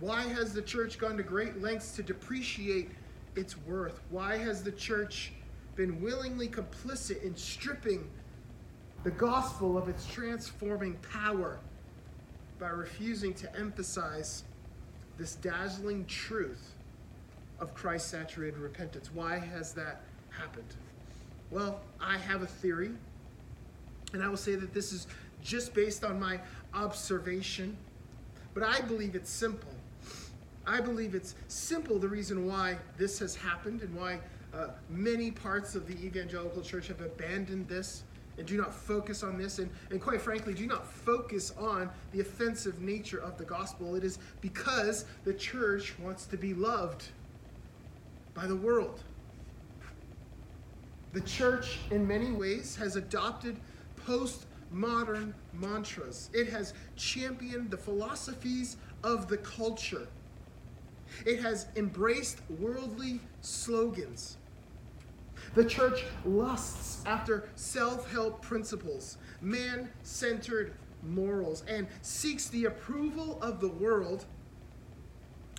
Why 0.00 0.22
has 0.22 0.52
the 0.52 0.62
church 0.62 0.98
gone 0.98 1.16
to 1.16 1.22
great 1.22 1.62
lengths 1.62 1.92
to 1.92 2.02
depreciate 2.02 2.90
its 3.36 3.56
worth? 3.56 4.00
Why 4.10 4.36
has 4.36 4.64
the 4.64 4.72
church 4.72 5.32
been 5.76 6.00
willingly 6.00 6.48
complicit 6.48 7.22
in 7.22 7.36
stripping 7.36 8.10
the 9.04 9.12
gospel 9.12 9.78
of 9.78 9.88
its 9.88 10.04
transforming 10.06 10.94
power 11.12 11.60
by 12.60 12.68
refusing 12.68 13.32
to 13.34 13.56
emphasize 13.56 14.44
this 15.18 15.34
dazzling 15.36 16.04
truth 16.04 16.74
of 17.58 17.74
Christ 17.74 18.08
saturated 18.08 18.58
repentance? 18.58 19.10
Why 19.12 19.38
has 19.38 19.72
that 19.72 20.02
happened? 20.28 20.76
Well, 21.50 21.80
I 22.00 22.18
have 22.18 22.42
a 22.42 22.46
theory, 22.46 22.92
and 24.12 24.22
I 24.22 24.28
will 24.28 24.36
say 24.36 24.54
that 24.54 24.72
this 24.74 24.92
is 24.92 25.06
just 25.42 25.74
based 25.74 26.04
on 26.04 26.20
my 26.20 26.38
observation, 26.74 27.76
but 28.54 28.62
I 28.62 28.80
believe 28.82 29.14
it's 29.14 29.30
simple. 29.30 29.72
I 30.66 30.80
believe 30.80 31.14
it's 31.14 31.34
simple 31.48 31.98
the 31.98 32.08
reason 32.08 32.46
why 32.46 32.76
this 32.98 33.18
has 33.18 33.34
happened 33.34 33.80
and 33.80 33.94
why 33.96 34.20
uh, 34.52 34.68
many 34.88 35.30
parts 35.30 35.74
of 35.74 35.86
the 35.86 35.94
evangelical 36.04 36.62
church 36.62 36.88
have 36.88 37.00
abandoned 37.00 37.68
this 37.68 38.02
and 38.40 38.48
do 38.48 38.56
not 38.56 38.74
focus 38.74 39.22
on 39.22 39.36
this, 39.36 39.58
and, 39.58 39.70
and 39.90 40.00
quite 40.00 40.18
frankly, 40.18 40.54
do 40.54 40.66
not 40.66 40.90
focus 40.90 41.52
on 41.58 41.90
the 42.12 42.20
offensive 42.20 42.80
nature 42.80 43.18
of 43.18 43.36
the 43.36 43.44
gospel. 43.44 43.96
It 43.96 44.02
is 44.02 44.18
because 44.40 45.04
the 45.24 45.34
church 45.34 45.92
wants 45.98 46.24
to 46.24 46.38
be 46.38 46.54
loved 46.54 47.08
by 48.32 48.46
the 48.46 48.56
world. 48.56 49.02
The 51.12 51.20
church, 51.20 51.80
in 51.90 52.08
many 52.08 52.32
ways, 52.32 52.74
has 52.76 52.96
adopted 52.96 53.58
postmodern 54.06 55.34
mantras. 55.52 56.30
It 56.32 56.48
has 56.48 56.72
championed 56.96 57.70
the 57.70 57.76
philosophies 57.76 58.78
of 59.04 59.28
the 59.28 59.36
culture. 59.36 60.08
It 61.26 61.40
has 61.40 61.66
embraced 61.76 62.38
worldly 62.58 63.20
slogans. 63.42 64.38
The 65.54 65.64
church 65.64 66.04
lusts 66.24 67.02
after 67.06 67.48
self 67.56 68.10
help 68.10 68.40
principles, 68.40 69.18
man 69.40 69.90
centered 70.02 70.74
morals, 71.02 71.64
and 71.66 71.88
seeks 72.02 72.48
the 72.48 72.66
approval 72.66 73.38
of 73.42 73.60
the 73.60 73.68
world 73.68 74.26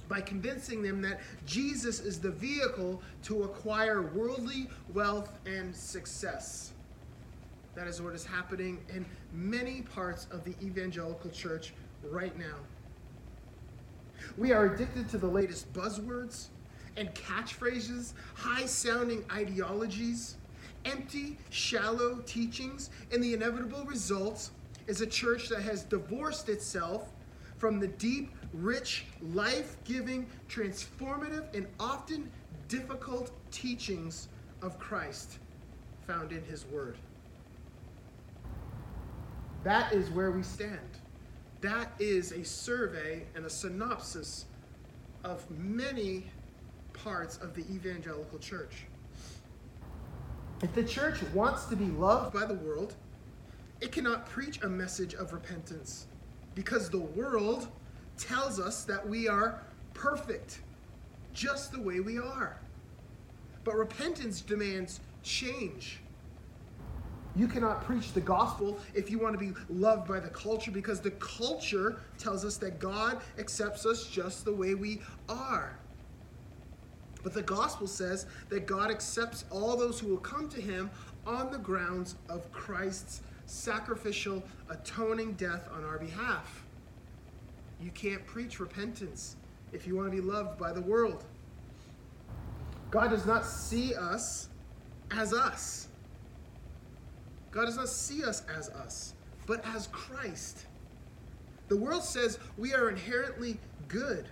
by 0.08 0.22
convincing 0.22 0.82
them 0.82 1.02
that 1.02 1.22
Jesus 1.46 2.00
is 2.00 2.20
the 2.20 2.32
vehicle 2.32 3.02
to 3.24 3.44
acquire 3.44 4.02
worldly 4.02 4.70
wealth 4.94 5.40
and 5.46 5.76
success. 5.76 6.74
That 7.76 7.88
is 7.88 8.02
what 8.02 8.14
is 8.14 8.26
happening 8.26 8.80
in 8.94 9.06
many 9.34 9.82
parts 9.82 10.28
of 10.32 10.44
the 10.44 10.54
evangelical 10.62 11.30
church 11.32 11.74
right 12.04 12.38
now. 12.38 12.56
We 14.38 14.52
are 14.52 14.74
addicted 14.74 15.10
to 15.10 15.18
the 15.18 15.28
latest 15.28 15.72
buzzwords 15.74 16.48
and 16.98 17.14
catchphrases, 17.14 18.14
high 18.36 18.66
sounding 18.66 19.24
ideologies, 19.32 20.36
empty, 20.86 21.38
shallow 21.50 22.18
teachings, 22.26 22.90
and 23.12 23.24
the 23.24 23.34
inevitable 23.34 23.84
result 23.86 24.50
is 24.88 25.02
a 25.02 25.08
church 25.08 25.50
that 25.50 25.62
has 25.62 25.84
divorced 25.84 26.50
itself 26.50 27.12
from 27.58 27.80
the 27.80 27.88
deep, 27.88 28.32
rich, 28.54 29.06
life 29.22 29.78
giving, 29.84 30.26
transformative, 30.50 31.54
and 31.56 31.68
often 31.80 32.30
difficult 32.68 33.32
teachings 33.52 34.28
of 34.62 34.80
Christ 34.80 35.38
found 36.08 36.32
in 36.32 36.44
His 36.44 36.66
Word. 36.66 36.98
That 39.64 39.94
is 39.94 40.10
where 40.10 40.32
we 40.32 40.42
stand. 40.42 40.80
That 41.62 41.92
is 42.00 42.32
a 42.32 42.44
survey 42.44 43.24
and 43.36 43.46
a 43.46 43.50
synopsis 43.50 44.46
of 45.24 45.50
many 45.52 46.26
parts 47.04 47.38
of 47.38 47.54
the 47.54 47.62
evangelical 47.74 48.40
church. 48.40 48.86
If 50.62 50.74
the 50.76 50.84
church 50.84 51.22
wants 51.34 51.66
to 51.66 51.76
be 51.76 51.86
loved 51.86 52.34
by 52.34 52.46
the 52.46 52.54
world, 52.54 52.96
it 53.80 53.92
cannot 53.92 54.28
preach 54.28 54.62
a 54.62 54.70
message 54.70 55.16
of 55.16 55.34
repentance 55.34 56.06
because 56.54 56.90
the 56.90 57.00
world 57.00 57.68
tells 58.18 58.60
us 58.60 58.84
that 58.84 59.08
we 59.08 59.28
are 59.28 59.64
perfect 59.94 60.62
just 61.34 61.72
the 61.72 61.82
way 61.82 62.00
we 62.00 62.20
are. 62.20 62.60
But 63.64 63.76
repentance 63.76 64.42
demands 64.42 65.00
change. 65.24 66.00
You 67.36 67.48
cannot 67.48 67.84
preach 67.86 68.12
the 68.12 68.22
gospel 68.22 68.78
if 68.94 69.10
you 69.10 69.18
want 69.18 69.40
to 69.40 69.40
be 69.40 69.54
loved 69.70 70.08
by 70.08 70.20
the 70.20 70.30
culture 70.30 70.70
because 70.70 71.00
the 71.00 71.12
culture 71.12 72.02
tells 72.18 72.44
us 72.44 72.58
that 72.58 72.80
God 72.80 73.22
accepts 73.40 73.86
us 73.86 74.08
just 74.08 74.44
the 74.44 74.54
way 74.54 74.76
we 74.76 75.02
are. 75.30 75.78
But 77.24 77.34
the 77.34 77.42
gospel 77.42 77.88
says 77.88 78.26
that 78.50 78.66
God 78.66 78.90
accepts 78.90 79.46
all 79.52 79.78
those 79.78 80.00
who 80.00 80.08
will 80.08 80.18
come 80.18 80.50
to 80.50 80.62
him 80.62 80.90
on 81.26 81.52
the 81.52 81.58
grounds 81.58 82.16
of 82.30 82.52
Christ's 82.52 83.22
sacrificial, 83.46 84.44
atoning 84.70 85.34
death 85.34 85.70
on 85.74 85.84
our 85.84 86.00
behalf. 86.00 86.64
You 87.82 87.92
can't 87.92 88.26
preach 88.26 88.60
repentance 88.60 89.36
if 89.74 89.86
you 89.86 89.96
want 89.96 90.12
to 90.12 90.16
be 90.16 90.22
loved 90.22 90.58
by 90.58 90.72
the 90.72 90.82
world. 90.82 91.24
God 92.90 93.10
does 93.10 93.26
not 93.26 93.46
see 93.46 93.96
us 93.96 94.50
as 95.12 95.34
us. 95.34 95.88
God 97.52 97.66
does 97.66 97.78
not 97.78 97.90
see 97.90 98.24
us 98.24 98.44
as 98.58 98.70
us, 98.70 99.14
but 99.46 99.64
as 99.66 99.88
Christ. 99.88 100.66
The 101.68 101.78
world 101.78 102.04
says 102.04 102.40
we 102.58 102.74
are 102.74 102.90
inherently 102.90 103.58
good. 103.88 104.28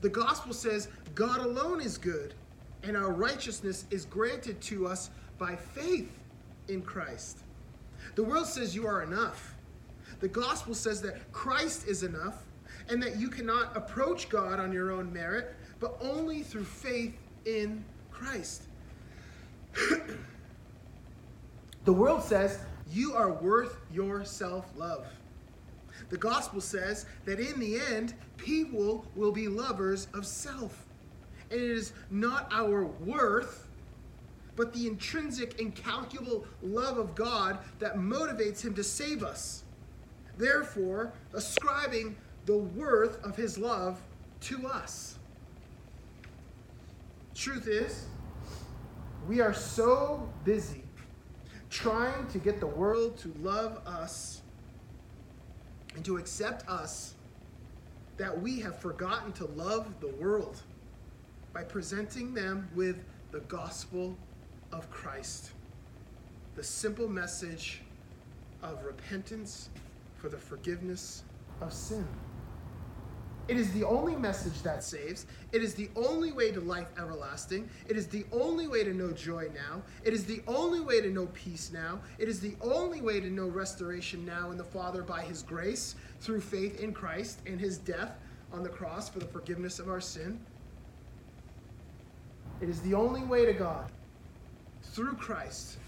The 0.00 0.08
gospel 0.08 0.52
says 0.52 0.88
God 1.14 1.40
alone 1.40 1.80
is 1.80 1.98
good, 1.98 2.34
and 2.82 2.96
our 2.96 3.12
righteousness 3.12 3.84
is 3.90 4.04
granted 4.06 4.60
to 4.62 4.86
us 4.86 5.10
by 5.38 5.56
faith 5.56 6.10
in 6.68 6.82
Christ. 6.82 7.38
The 8.14 8.22
world 8.22 8.46
says 8.46 8.74
you 8.74 8.86
are 8.86 9.02
enough. 9.02 9.54
The 10.20 10.28
gospel 10.28 10.74
says 10.74 11.02
that 11.02 11.30
Christ 11.32 11.86
is 11.86 12.02
enough 12.02 12.42
and 12.88 13.02
that 13.02 13.16
you 13.16 13.28
cannot 13.28 13.76
approach 13.76 14.28
God 14.28 14.58
on 14.58 14.72
your 14.72 14.90
own 14.90 15.12
merit, 15.12 15.54
but 15.78 15.96
only 16.00 16.42
through 16.42 16.64
faith 16.64 17.14
in 17.44 17.84
Christ. 18.10 18.62
the 21.84 21.92
world 21.92 22.22
says 22.22 22.58
you 22.90 23.14
are 23.14 23.32
worth 23.32 23.76
your 23.92 24.24
self 24.24 24.66
love. 24.76 25.06
The 26.10 26.18
gospel 26.18 26.60
says 26.60 27.06
that 27.24 27.38
in 27.38 27.58
the 27.60 27.80
end, 27.80 28.14
people 28.36 29.06
will 29.14 29.32
be 29.32 29.48
lovers 29.48 30.08
of 30.12 30.26
self. 30.26 30.86
And 31.50 31.60
it 31.60 31.70
is 31.70 31.92
not 32.10 32.48
our 32.52 32.84
worth, 32.84 33.68
but 34.56 34.72
the 34.72 34.88
intrinsic, 34.88 35.60
incalculable 35.60 36.46
love 36.62 36.98
of 36.98 37.14
God 37.14 37.58
that 37.78 37.96
motivates 37.96 38.60
him 38.60 38.74
to 38.74 38.84
save 38.84 39.22
us. 39.22 39.62
Therefore, 40.36 41.12
ascribing 41.32 42.16
the 42.46 42.58
worth 42.58 43.22
of 43.24 43.36
his 43.36 43.56
love 43.56 44.00
to 44.40 44.66
us. 44.66 45.16
Truth 47.34 47.68
is, 47.68 48.06
we 49.28 49.40
are 49.40 49.54
so 49.54 50.28
busy 50.44 50.82
trying 51.70 52.26
to 52.28 52.38
get 52.38 52.58
the 52.58 52.66
world 52.66 53.16
to 53.18 53.32
love 53.40 53.80
us 53.86 54.39
and 56.00 56.04
to 56.06 56.16
accept 56.16 56.66
us 56.66 57.12
that 58.16 58.40
we 58.40 58.58
have 58.58 58.78
forgotten 58.78 59.32
to 59.32 59.44
love 59.48 59.86
the 60.00 60.08
world 60.08 60.62
by 61.52 61.62
presenting 61.62 62.32
them 62.32 62.66
with 62.74 63.04
the 63.32 63.40
gospel 63.40 64.16
of 64.72 64.90
Christ. 64.90 65.50
The 66.56 66.64
simple 66.64 67.06
message 67.06 67.82
of 68.62 68.82
repentance 68.82 69.68
for 70.16 70.30
the 70.30 70.38
forgiveness 70.38 71.22
of 71.60 71.70
sin. 71.70 72.06
It 73.50 73.56
is 73.56 73.72
the 73.72 73.82
only 73.82 74.14
message 74.14 74.62
that 74.62 74.84
saves. 74.84 75.26
It 75.50 75.60
is 75.60 75.74
the 75.74 75.90
only 75.96 76.30
way 76.30 76.52
to 76.52 76.60
life 76.60 76.86
everlasting. 76.96 77.68
It 77.88 77.96
is 77.96 78.06
the 78.06 78.24
only 78.30 78.68
way 78.68 78.84
to 78.84 78.94
know 78.94 79.10
joy 79.10 79.48
now. 79.52 79.82
It 80.04 80.12
is 80.12 80.24
the 80.24 80.40
only 80.46 80.78
way 80.78 81.00
to 81.00 81.10
know 81.10 81.26
peace 81.34 81.72
now. 81.72 81.98
It 82.16 82.28
is 82.28 82.38
the 82.38 82.54
only 82.60 83.00
way 83.00 83.18
to 83.18 83.28
know 83.28 83.48
restoration 83.48 84.24
now 84.24 84.52
in 84.52 84.56
the 84.56 84.62
Father 84.62 85.02
by 85.02 85.22
His 85.22 85.42
grace 85.42 85.96
through 86.20 86.42
faith 86.42 86.78
in 86.78 86.92
Christ 86.92 87.40
and 87.44 87.58
His 87.58 87.78
death 87.78 88.12
on 88.52 88.62
the 88.62 88.68
cross 88.68 89.08
for 89.08 89.18
the 89.18 89.26
forgiveness 89.26 89.80
of 89.80 89.88
our 89.88 90.00
sin. 90.00 90.38
It 92.60 92.68
is 92.68 92.80
the 92.82 92.94
only 92.94 93.24
way 93.24 93.46
to 93.46 93.52
God 93.52 93.90
through 94.80 95.14
Christ, 95.14 95.78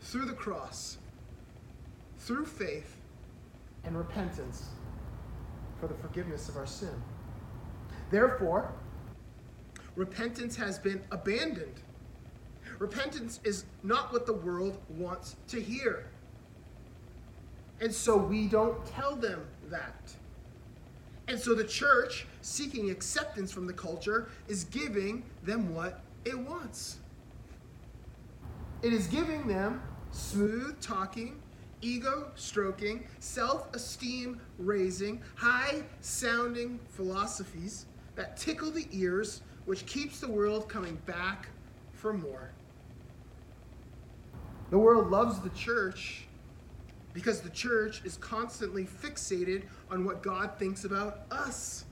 through 0.00 0.24
the 0.24 0.32
cross, 0.32 0.98
through 2.18 2.46
faith 2.46 2.96
and 3.84 3.96
repentance 3.96 4.70
for 5.80 5.86
the 5.86 5.94
forgiveness 5.94 6.48
of 6.48 6.56
our 6.56 6.66
sin. 6.66 7.02
Therefore, 8.10 8.72
repentance 9.96 10.56
has 10.56 10.78
been 10.78 11.02
abandoned. 11.10 11.80
Repentance 12.78 13.40
is 13.44 13.64
not 13.82 14.12
what 14.12 14.26
the 14.26 14.32
world 14.32 14.78
wants 14.88 15.36
to 15.48 15.60
hear. 15.60 16.06
And 17.80 17.92
so 17.92 18.16
we 18.16 18.46
don't 18.46 18.84
tell 18.86 19.16
them 19.16 19.46
that. 19.70 20.14
And 21.26 21.38
so 21.38 21.54
the 21.54 21.64
church, 21.64 22.26
seeking 22.42 22.90
acceptance 22.90 23.50
from 23.50 23.66
the 23.66 23.72
culture, 23.72 24.28
is 24.48 24.64
giving 24.64 25.24
them 25.42 25.74
what 25.74 26.02
it 26.24 26.38
wants. 26.38 26.98
It 28.82 28.92
is 28.92 29.06
giving 29.06 29.46
them 29.46 29.82
smooth 30.10 30.80
talking, 30.80 31.40
ego 31.84 32.30
stroking, 32.34 33.06
self 33.18 33.72
esteem 33.74 34.40
raising, 34.58 35.20
high 35.36 35.82
sounding 36.00 36.80
philosophies 36.88 37.86
that 38.16 38.36
tickle 38.36 38.70
the 38.70 38.86
ears, 38.92 39.42
which 39.66 39.86
keeps 39.86 40.20
the 40.20 40.28
world 40.28 40.68
coming 40.68 40.96
back 41.06 41.48
for 41.92 42.12
more. 42.12 42.50
The 44.70 44.78
world 44.78 45.10
loves 45.10 45.40
the 45.40 45.50
church 45.50 46.26
because 47.12 47.40
the 47.40 47.50
church 47.50 48.02
is 48.04 48.16
constantly 48.16 48.84
fixated 48.84 49.62
on 49.90 50.04
what 50.04 50.22
God 50.22 50.58
thinks 50.58 50.84
about 50.84 51.20
us 51.30 51.84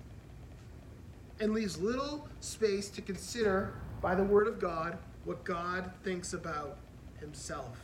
and 1.38 1.52
leaves 1.52 1.78
little 1.78 2.28
space 2.40 2.88
to 2.90 3.02
consider 3.02 3.74
by 4.00 4.14
the 4.14 4.24
Word 4.24 4.48
of 4.48 4.58
God 4.58 4.98
what 5.24 5.44
God 5.44 5.90
thinks 6.02 6.32
about 6.32 6.76
Himself. 7.20 7.78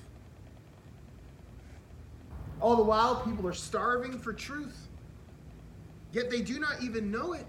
All 2.60 2.76
the 2.76 2.82
while, 2.82 3.16
people 3.22 3.46
are 3.46 3.52
starving 3.52 4.18
for 4.18 4.32
truth, 4.32 4.88
yet 6.12 6.30
they 6.30 6.42
do 6.42 6.58
not 6.58 6.82
even 6.82 7.10
know 7.10 7.34
it. 7.34 7.46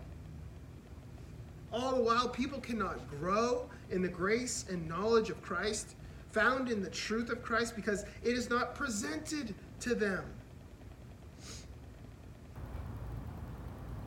All 1.71 1.95
the 1.95 2.01
while, 2.01 2.29
people 2.29 2.59
cannot 2.59 3.09
grow 3.09 3.69
in 3.89 4.01
the 4.01 4.07
grace 4.07 4.65
and 4.69 4.87
knowledge 4.87 5.29
of 5.29 5.41
Christ, 5.41 5.95
found 6.31 6.69
in 6.69 6.81
the 6.81 6.89
truth 6.89 7.29
of 7.29 7.41
Christ, 7.41 7.75
because 7.75 8.05
it 8.23 8.35
is 8.35 8.49
not 8.49 8.75
presented 8.75 9.55
to 9.81 9.95
them. 9.95 10.23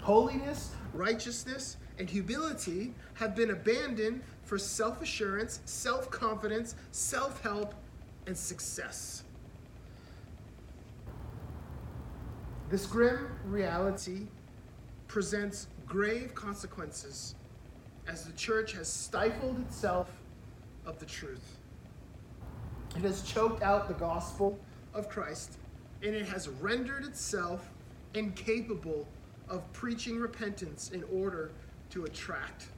Holiness, 0.00 0.72
righteousness, 0.92 1.76
and 1.98 2.08
humility 2.08 2.94
have 3.14 3.36
been 3.36 3.50
abandoned 3.50 4.22
for 4.42 4.58
self 4.58 5.02
assurance, 5.02 5.60
self 5.64 6.10
confidence, 6.10 6.74
self 6.90 7.40
help, 7.42 7.74
and 8.26 8.36
success. 8.36 9.24
This 12.72 12.86
grim 12.86 13.28
reality 13.44 14.26
presents 15.06 15.66
grave 15.86 16.34
consequences 16.34 17.34
as 18.08 18.24
the 18.24 18.32
church 18.32 18.72
has 18.72 18.90
stifled 18.90 19.60
itself 19.60 20.10
of 20.86 20.98
the 20.98 21.04
truth. 21.04 21.58
It 22.96 23.02
has 23.02 23.20
choked 23.24 23.62
out 23.62 23.88
the 23.88 23.94
gospel 23.94 24.58
of 24.94 25.10
Christ, 25.10 25.58
and 26.02 26.14
it 26.14 26.24
has 26.24 26.48
rendered 26.48 27.04
itself 27.04 27.68
incapable 28.14 29.06
of 29.50 29.70
preaching 29.74 30.18
repentance 30.18 30.92
in 30.92 31.04
order 31.12 31.50
to 31.90 32.06
attract 32.06 32.68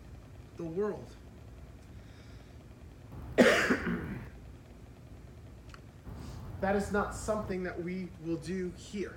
the 0.56 0.64
world. 0.64 1.06
that 3.36 3.86
is 6.74 6.90
not 6.90 7.14
something 7.14 7.62
that 7.62 7.80
we 7.80 8.08
will 8.26 8.38
do 8.38 8.72
here. 8.76 9.14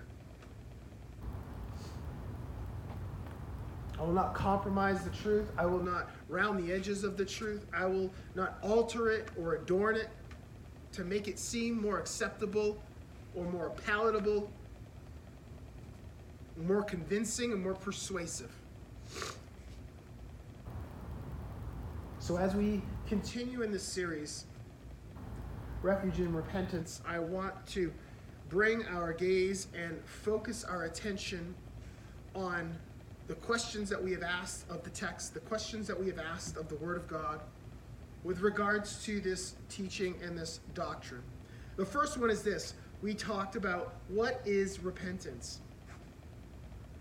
I 3.99 4.03
will 4.03 4.13
not 4.13 4.33
compromise 4.35 5.03
the 5.03 5.09
truth. 5.09 5.51
I 5.57 5.65
will 5.65 5.83
not 5.83 6.09
round 6.29 6.59
the 6.59 6.71
edges 6.71 7.03
of 7.03 7.17
the 7.17 7.25
truth. 7.25 7.65
I 7.73 7.85
will 7.85 8.11
not 8.35 8.57
alter 8.61 9.09
it 9.09 9.29
or 9.39 9.55
adorn 9.55 9.95
it 9.95 10.09
to 10.93 11.03
make 11.03 11.27
it 11.27 11.39
seem 11.39 11.81
more 11.81 11.99
acceptable 11.99 12.77
or 13.35 13.45
more 13.45 13.71
palatable, 13.85 14.49
more 16.65 16.83
convincing, 16.83 17.51
and 17.51 17.61
more 17.61 17.73
persuasive. 17.73 18.51
So, 22.19 22.37
as 22.37 22.55
we 22.55 22.81
continue 23.07 23.61
in 23.61 23.71
this 23.71 23.83
series, 23.83 24.45
Refuge 25.81 26.19
and 26.19 26.35
Repentance, 26.35 27.01
I 27.07 27.19
want 27.19 27.53
to 27.67 27.93
bring 28.49 28.85
our 28.87 29.13
gaze 29.13 29.67
and 29.75 29.99
focus 30.05 30.63
our 30.63 30.85
attention 30.85 31.55
on 32.33 32.75
the 33.27 33.35
questions 33.35 33.89
that 33.89 34.01
we 34.01 34.11
have 34.13 34.23
asked 34.23 34.69
of 34.69 34.83
the 34.83 34.89
text, 34.89 35.33
the 35.33 35.39
questions 35.41 35.87
that 35.87 35.99
we 35.99 36.07
have 36.07 36.19
asked 36.19 36.57
of 36.57 36.69
the 36.69 36.75
Word 36.75 36.97
of 36.97 37.07
God 37.07 37.41
with 38.23 38.39
regards 38.41 39.03
to 39.05 39.19
this 39.19 39.55
teaching 39.69 40.15
and 40.23 40.37
this 40.37 40.59
doctrine. 40.73 41.23
The 41.75 41.85
first 41.85 42.17
one 42.17 42.29
is 42.29 42.41
this 42.41 42.73
we 43.01 43.13
talked 43.13 43.55
about 43.55 43.95
what 44.07 44.41
is 44.45 44.79
repentance. 44.79 45.59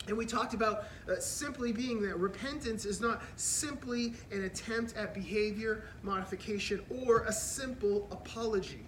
And 0.08 0.16
we 0.16 0.24
talked 0.24 0.54
about 0.54 0.84
uh, 1.10 1.18
simply 1.18 1.72
being 1.72 2.00
that 2.02 2.16
repentance 2.16 2.84
is 2.84 3.00
not 3.00 3.22
simply 3.34 4.12
an 4.30 4.44
attempt 4.44 4.96
at 4.96 5.14
behavior 5.14 5.84
modification 6.02 6.80
or 7.04 7.22
a 7.22 7.32
simple 7.32 8.06
apology. 8.12 8.86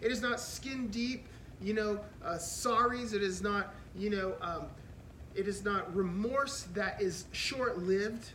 It 0.00 0.10
is 0.10 0.22
not 0.22 0.40
skin 0.40 0.88
deep, 0.88 1.26
you 1.60 1.74
know, 1.74 2.00
uh, 2.24 2.34
sorries. 2.34 3.12
It 3.12 3.22
is 3.22 3.42
not, 3.42 3.74
you 3.94 4.08
know, 4.10 4.34
um, 4.40 4.66
it 5.36 5.46
is 5.46 5.64
not 5.64 5.94
remorse 5.94 6.62
that 6.74 7.00
is 7.00 7.26
short 7.32 7.78
lived, 7.78 8.30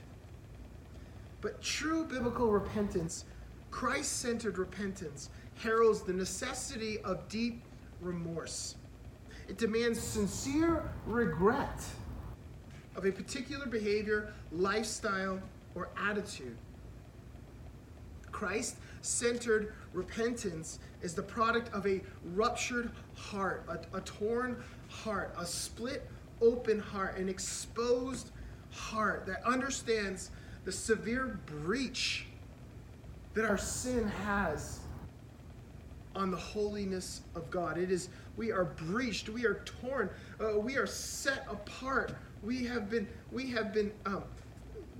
but 1.41 1.61
true 1.61 2.05
biblical 2.05 2.51
repentance, 2.51 3.25
Christ 3.71 4.19
centered 4.19 4.57
repentance, 4.57 5.29
heralds 5.55 6.01
the 6.03 6.13
necessity 6.13 6.99
of 6.99 7.27
deep 7.27 7.61
remorse. 8.01 8.75
It 9.47 9.57
demands 9.57 9.99
sincere 9.99 10.89
regret 11.07 11.81
of 12.95 13.05
a 13.05 13.11
particular 13.11 13.65
behavior, 13.65 14.33
lifestyle, 14.51 15.41
or 15.73 15.89
attitude. 15.97 16.55
Christ 18.31 18.77
centered 19.01 19.73
repentance 19.93 20.79
is 21.01 21.13
the 21.13 21.23
product 21.23 21.73
of 21.73 21.87
a 21.87 22.01
ruptured 22.35 22.91
heart, 23.15 23.65
a, 23.67 23.97
a 23.97 24.01
torn 24.01 24.61
heart, 24.89 25.33
a 25.37 25.45
split 25.45 26.07
open 26.41 26.79
heart, 26.79 27.17
an 27.17 27.29
exposed 27.29 28.31
heart 28.71 29.25
that 29.27 29.43
understands 29.45 30.31
the 30.65 30.71
severe 30.71 31.39
breach 31.45 32.25
that 33.33 33.45
our 33.45 33.57
sin 33.57 34.07
has 34.25 34.79
on 36.15 36.31
the 36.31 36.37
holiness 36.37 37.21
of 37.35 37.49
God. 37.49 37.77
It 37.77 37.91
is, 37.91 38.09
we 38.35 38.51
are 38.51 38.65
breached, 38.65 39.29
we 39.29 39.45
are 39.45 39.63
torn, 39.81 40.09
uh, 40.39 40.59
we 40.59 40.75
are 40.75 40.87
set 40.87 41.45
apart. 41.49 42.15
We 42.43 42.65
have 42.65 42.89
been, 42.89 43.07
we 43.31 43.49
have 43.51 43.73
been, 43.73 43.91
um, 44.05 44.23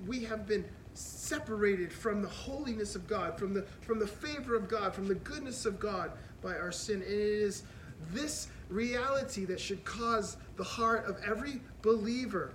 we 0.08 0.24
have 0.24 0.48
been 0.48 0.64
separated 0.94 1.92
from 1.92 2.22
the 2.22 2.28
holiness 2.28 2.96
of 2.96 3.08
God, 3.08 3.38
from 3.38 3.54
the 3.54 3.66
from 3.82 4.00
the 4.00 4.08
favor 4.08 4.56
of 4.56 4.68
God, 4.68 4.94
from 4.94 5.08
the 5.08 5.16
goodness 5.16 5.66
of 5.66 5.80
God 5.80 6.12
by 6.42 6.56
our 6.56 6.72
sin. 6.72 6.96
And 7.02 7.04
it 7.04 7.10
is 7.12 7.64
this 8.14 8.48
reality 8.72 9.46
that 9.46 9.60
should 9.60 9.84
cause 9.84 10.38
the 10.56 10.64
heart 10.64 11.06
of 11.06 11.18
every 11.26 11.62
believer 11.82 12.54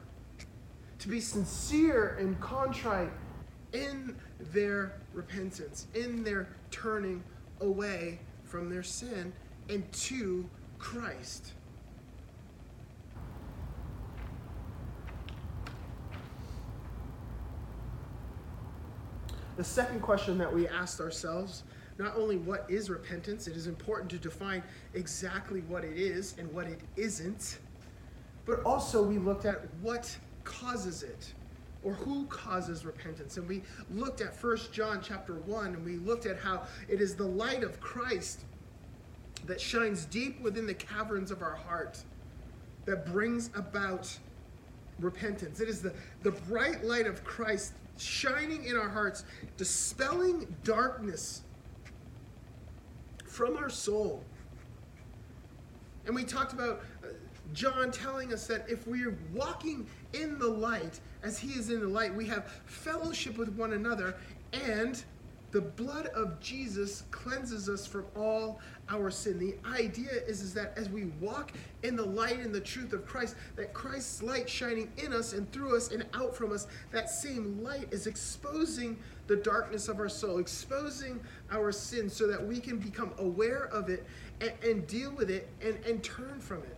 to 0.98 1.08
be 1.08 1.20
sincere 1.20 2.16
and 2.18 2.40
contrite 2.40 3.12
in 3.72 4.16
their 4.52 5.00
repentance, 5.12 5.86
in 5.94 6.24
their 6.24 6.48
turning 6.70 7.22
away 7.60 8.18
from 8.44 8.70
their 8.70 8.82
sin 8.82 9.32
and 9.68 9.90
to 9.92 10.48
Christ. 10.78 11.52
The 19.56 19.64
second 19.64 20.00
question 20.00 20.36
that 20.38 20.52
we 20.52 20.68
asked 20.68 21.00
ourselves 21.00 21.62
not 21.98 22.16
only 22.16 22.36
what 22.36 22.66
is 22.68 22.90
repentance, 22.90 23.46
it 23.46 23.56
is 23.56 23.66
important 23.66 24.10
to 24.10 24.18
define 24.18 24.62
exactly 24.94 25.60
what 25.62 25.84
it 25.84 25.96
is 25.96 26.34
and 26.38 26.52
what 26.52 26.66
it 26.66 26.80
isn't, 26.96 27.58
but 28.44 28.62
also 28.64 29.02
we 29.02 29.18
looked 29.18 29.44
at 29.44 29.62
what 29.80 30.16
causes 30.44 31.02
it 31.02 31.32
or 31.82 31.94
who 31.94 32.26
causes 32.26 32.84
repentance. 32.84 33.36
And 33.36 33.48
we 33.48 33.62
looked 33.90 34.20
at 34.20 34.34
First 34.34 34.72
John 34.72 35.00
chapter 35.02 35.34
1 35.34 35.66
and 35.66 35.84
we 35.84 35.96
looked 35.96 36.26
at 36.26 36.38
how 36.38 36.62
it 36.88 37.00
is 37.00 37.14
the 37.14 37.26
light 37.26 37.62
of 37.62 37.80
Christ 37.80 38.40
that 39.46 39.60
shines 39.60 40.04
deep 40.06 40.40
within 40.40 40.66
the 40.66 40.74
caverns 40.74 41.30
of 41.30 41.42
our 41.42 41.54
heart 41.54 42.02
that 42.84 43.06
brings 43.06 43.50
about 43.54 44.16
repentance. 44.98 45.60
It 45.60 45.68
is 45.68 45.82
the, 45.82 45.92
the 46.22 46.32
bright 46.32 46.84
light 46.84 47.06
of 47.06 47.22
Christ 47.24 47.74
shining 47.98 48.64
in 48.64 48.76
our 48.76 48.88
hearts, 48.88 49.24
dispelling 49.56 50.54
darkness 50.64 51.42
from 53.36 53.58
our 53.58 53.68
soul. 53.68 54.24
And 56.06 56.14
we 56.14 56.24
talked 56.24 56.54
about 56.54 56.80
uh, 57.04 57.08
John 57.52 57.90
telling 57.90 58.32
us 58.32 58.46
that 58.46 58.64
if 58.66 58.86
we 58.86 59.04
are 59.04 59.14
walking 59.34 59.86
in 60.14 60.38
the 60.38 60.48
light 60.48 61.00
as 61.22 61.38
he 61.38 61.50
is 61.50 61.68
in 61.68 61.80
the 61.80 61.86
light, 61.86 62.14
we 62.14 62.24
have 62.28 62.50
fellowship 62.64 63.36
with 63.36 63.50
one 63.50 63.74
another, 63.74 64.16
and 64.54 65.04
the 65.56 65.62
blood 65.62 66.08
of 66.08 66.38
Jesus 66.38 67.04
cleanses 67.10 67.70
us 67.70 67.86
from 67.86 68.04
all 68.14 68.60
our 68.90 69.10
sin. 69.10 69.38
The 69.38 69.56
idea 69.66 70.10
is, 70.26 70.42
is 70.42 70.52
that 70.52 70.76
as 70.76 70.90
we 70.90 71.06
walk 71.18 71.52
in 71.82 71.96
the 71.96 72.04
light 72.04 72.40
and 72.40 72.54
the 72.54 72.60
truth 72.60 72.92
of 72.92 73.06
Christ, 73.06 73.36
that 73.56 73.72
Christ's 73.72 74.22
light 74.22 74.50
shining 74.50 74.92
in 74.98 75.14
us 75.14 75.32
and 75.32 75.50
through 75.52 75.74
us 75.74 75.92
and 75.92 76.04
out 76.12 76.36
from 76.36 76.52
us, 76.52 76.66
that 76.92 77.08
same 77.08 77.62
light 77.62 77.88
is 77.90 78.06
exposing 78.06 78.98
the 79.28 79.36
darkness 79.36 79.88
of 79.88 79.98
our 79.98 80.10
soul, 80.10 80.40
exposing 80.40 81.20
our 81.50 81.72
sin 81.72 82.10
so 82.10 82.26
that 82.26 82.46
we 82.46 82.60
can 82.60 82.76
become 82.76 83.12
aware 83.16 83.64
of 83.72 83.88
it 83.88 84.04
and, 84.42 84.52
and 84.62 84.86
deal 84.86 85.10
with 85.12 85.30
it 85.30 85.48
and, 85.62 85.82
and 85.86 86.04
turn 86.04 86.38
from 86.38 86.58
it. 86.58 86.76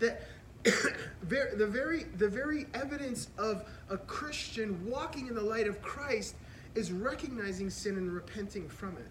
That 0.00 0.22
the 0.64 1.68
very 1.70 2.06
the 2.16 2.28
very 2.28 2.66
evidence 2.74 3.28
of 3.38 3.64
a 3.88 3.96
Christian 3.96 4.84
walking 4.84 5.28
in 5.28 5.36
the 5.36 5.42
light 5.42 5.68
of 5.68 5.80
Christ 5.80 6.34
is 6.74 6.92
recognizing 6.92 7.70
sin 7.70 7.96
and 7.96 8.12
repenting 8.12 8.68
from 8.68 8.96
it. 8.96 9.08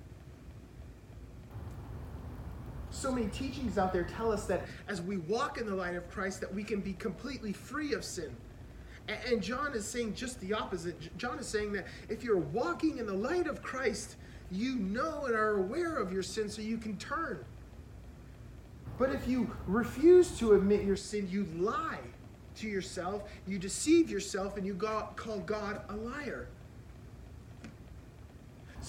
So 2.92 3.12
many 3.12 3.28
teachings 3.28 3.78
out 3.78 3.94
there 3.94 4.04
tell 4.04 4.32
us 4.32 4.46
that 4.46 4.66
as 4.88 5.02
we 5.02 5.18
walk 5.18 5.58
in 5.60 5.66
the 5.66 5.76
light 5.76 5.96
of 5.96 6.10
Christ 6.10 6.42
that 6.42 6.54
we 6.54 6.64
can 6.64 6.82
be 6.82 6.94
completely 6.94 7.54
free 7.54 7.94
of 7.94 8.04
sin. 8.04 8.36
And 9.08 9.42
John 9.42 9.74
is 9.74 9.88
saying 9.88 10.16
just 10.16 10.40
the 10.40 10.54
opposite. 10.54 11.18
John 11.18 11.40
is 11.40 11.48
saying 11.48 11.72
that 11.74 11.88
if 12.10 12.24
you're 12.24 12.38
walking 12.38 12.98
in 12.98 13.06
the 13.06 13.14
light 13.14 13.48
of 13.48 13.62
Christ, 13.62 14.18
you 14.52 14.76
know 14.76 15.26
and 15.26 15.36
are 15.36 15.58
aware 15.58 15.98
of 15.98 16.12
your 16.12 16.24
sin 16.24 16.50
so 16.50 16.62
you 16.62 16.78
can 16.78 16.98
turn. 16.98 17.44
But 18.98 19.12
if 19.12 19.28
you 19.28 19.50
refuse 19.66 20.38
to 20.40 20.54
admit 20.54 20.84
your 20.84 20.98
sin, 20.98 21.28
you 21.32 21.46
lie 21.58 22.00
to 22.58 22.68
yourself, 22.68 23.24
you 23.48 23.58
deceive 23.58 24.10
yourself, 24.10 24.58
and 24.58 24.66
you 24.68 24.76
call 24.76 25.40
God 25.40 25.82
a 25.90 25.96
liar. 25.96 26.50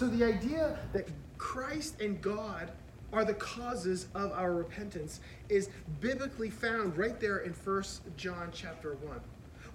So 0.00 0.06
the 0.06 0.24
idea 0.24 0.78
that 0.94 1.10
Christ 1.36 2.00
and 2.00 2.22
God 2.22 2.72
are 3.12 3.22
the 3.22 3.34
causes 3.34 4.06
of 4.14 4.32
our 4.32 4.54
repentance 4.54 5.20
is 5.50 5.68
biblically 6.00 6.48
found 6.48 6.96
right 6.96 7.20
there 7.20 7.40
in 7.40 7.52
1 7.52 7.84
John 8.16 8.48
chapter 8.50 8.94
1. 8.94 9.20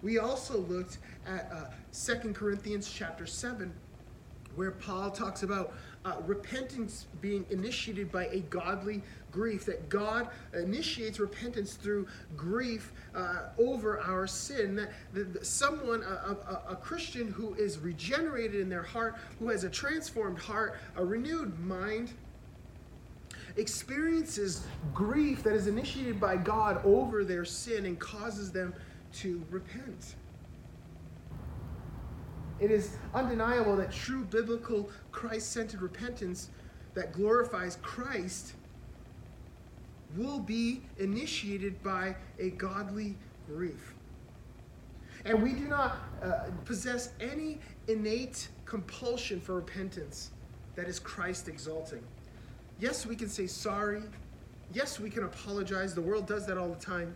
We 0.01 0.17
also 0.17 0.61
looked 0.61 0.97
at 1.27 1.51
uh, 1.53 1.65
2 1.93 2.33
Corinthians 2.33 2.91
chapter 2.91 3.27
7, 3.27 3.71
where 4.55 4.71
Paul 4.71 5.11
talks 5.11 5.43
about 5.43 5.73
uh, 6.05 6.15
repentance 6.25 7.05
being 7.21 7.45
initiated 7.51 8.11
by 8.11 8.25
a 8.25 8.39
godly 8.49 9.03
grief, 9.35 9.65
that 9.65 9.89
God 9.89 10.29
initiates 10.53 11.19
repentance 11.19 11.73
through 11.73 12.07
grief 12.37 12.93
uh, 13.13 13.49
over 13.59 13.99
our 13.99 14.25
sin. 14.25 14.75
That, 14.75 14.91
that 15.13 15.45
someone, 15.45 16.01
a, 16.03 16.37
a, 16.49 16.73
a 16.73 16.75
Christian 16.77 17.27
who 17.27 17.53
is 17.55 17.77
regenerated 17.77 18.61
in 18.61 18.69
their 18.69 18.83
heart, 18.83 19.15
who 19.39 19.49
has 19.49 19.65
a 19.65 19.69
transformed 19.69 20.39
heart, 20.39 20.79
a 20.95 21.03
renewed 21.03 21.59
mind, 21.59 22.13
experiences 23.57 24.65
grief 24.93 25.43
that 25.43 25.53
is 25.53 25.67
initiated 25.67 26.19
by 26.19 26.37
God 26.37 26.81
over 26.85 27.23
their 27.23 27.45
sin 27.45 27.85
and 27.85 27.99
causes 27.99 28.51
them 28.51 28.73
to 29.13 29.43
repent. 29.49 30.15
It 32.59 32.71
is 32.71 32.97
undeniable 33.13 33.75
that 33.75 33.91
true 33.91 34.23
biblical 34.23 34.89
Christ 35.11 35.51
centered 35.51 35.81
repentance 35.81 36.49
that 36.93 37.11
glorifies 37.11 37.77
Christ 37.81 38.53
will 40.17 40.39
be 40.39 40.81
initiated 40.97 41.81
by 41.83 42.15
a 42.39 42.51
godly 42.51 43.15
grief. 43.47 43.93
And 45.25 45.41
we 45.41 45.53
do 45.53 45.67
not 45.67 45.97
uh, 46.21 46.45
possess 46.65 47.09
any 47.19 47.59
innate 47.87 48.49
compulsion 48.65 49.39
for 49.39 49.55
repentance 49.55 50.31
that 50.75 50.87
is 50.87 50.99
Christ 50.99 51.47
exalting. 51.47 52.03
Yes, 52.79 53.05
we 53.05 53.15
can 53.15 53.29
say 53.29 53.47
sorry. 53.47 54.03
Yes, 54.73 54.99
we 54.99 55.09
can 55.09 55.23
apologize. 55.23 55.95
The 55.95 56.01
world 56.01 56.27
does 56.27 56.45
that 56.47 56.57
all 56.57 56.69
the 56.69 56.75
time. 56.75 57.15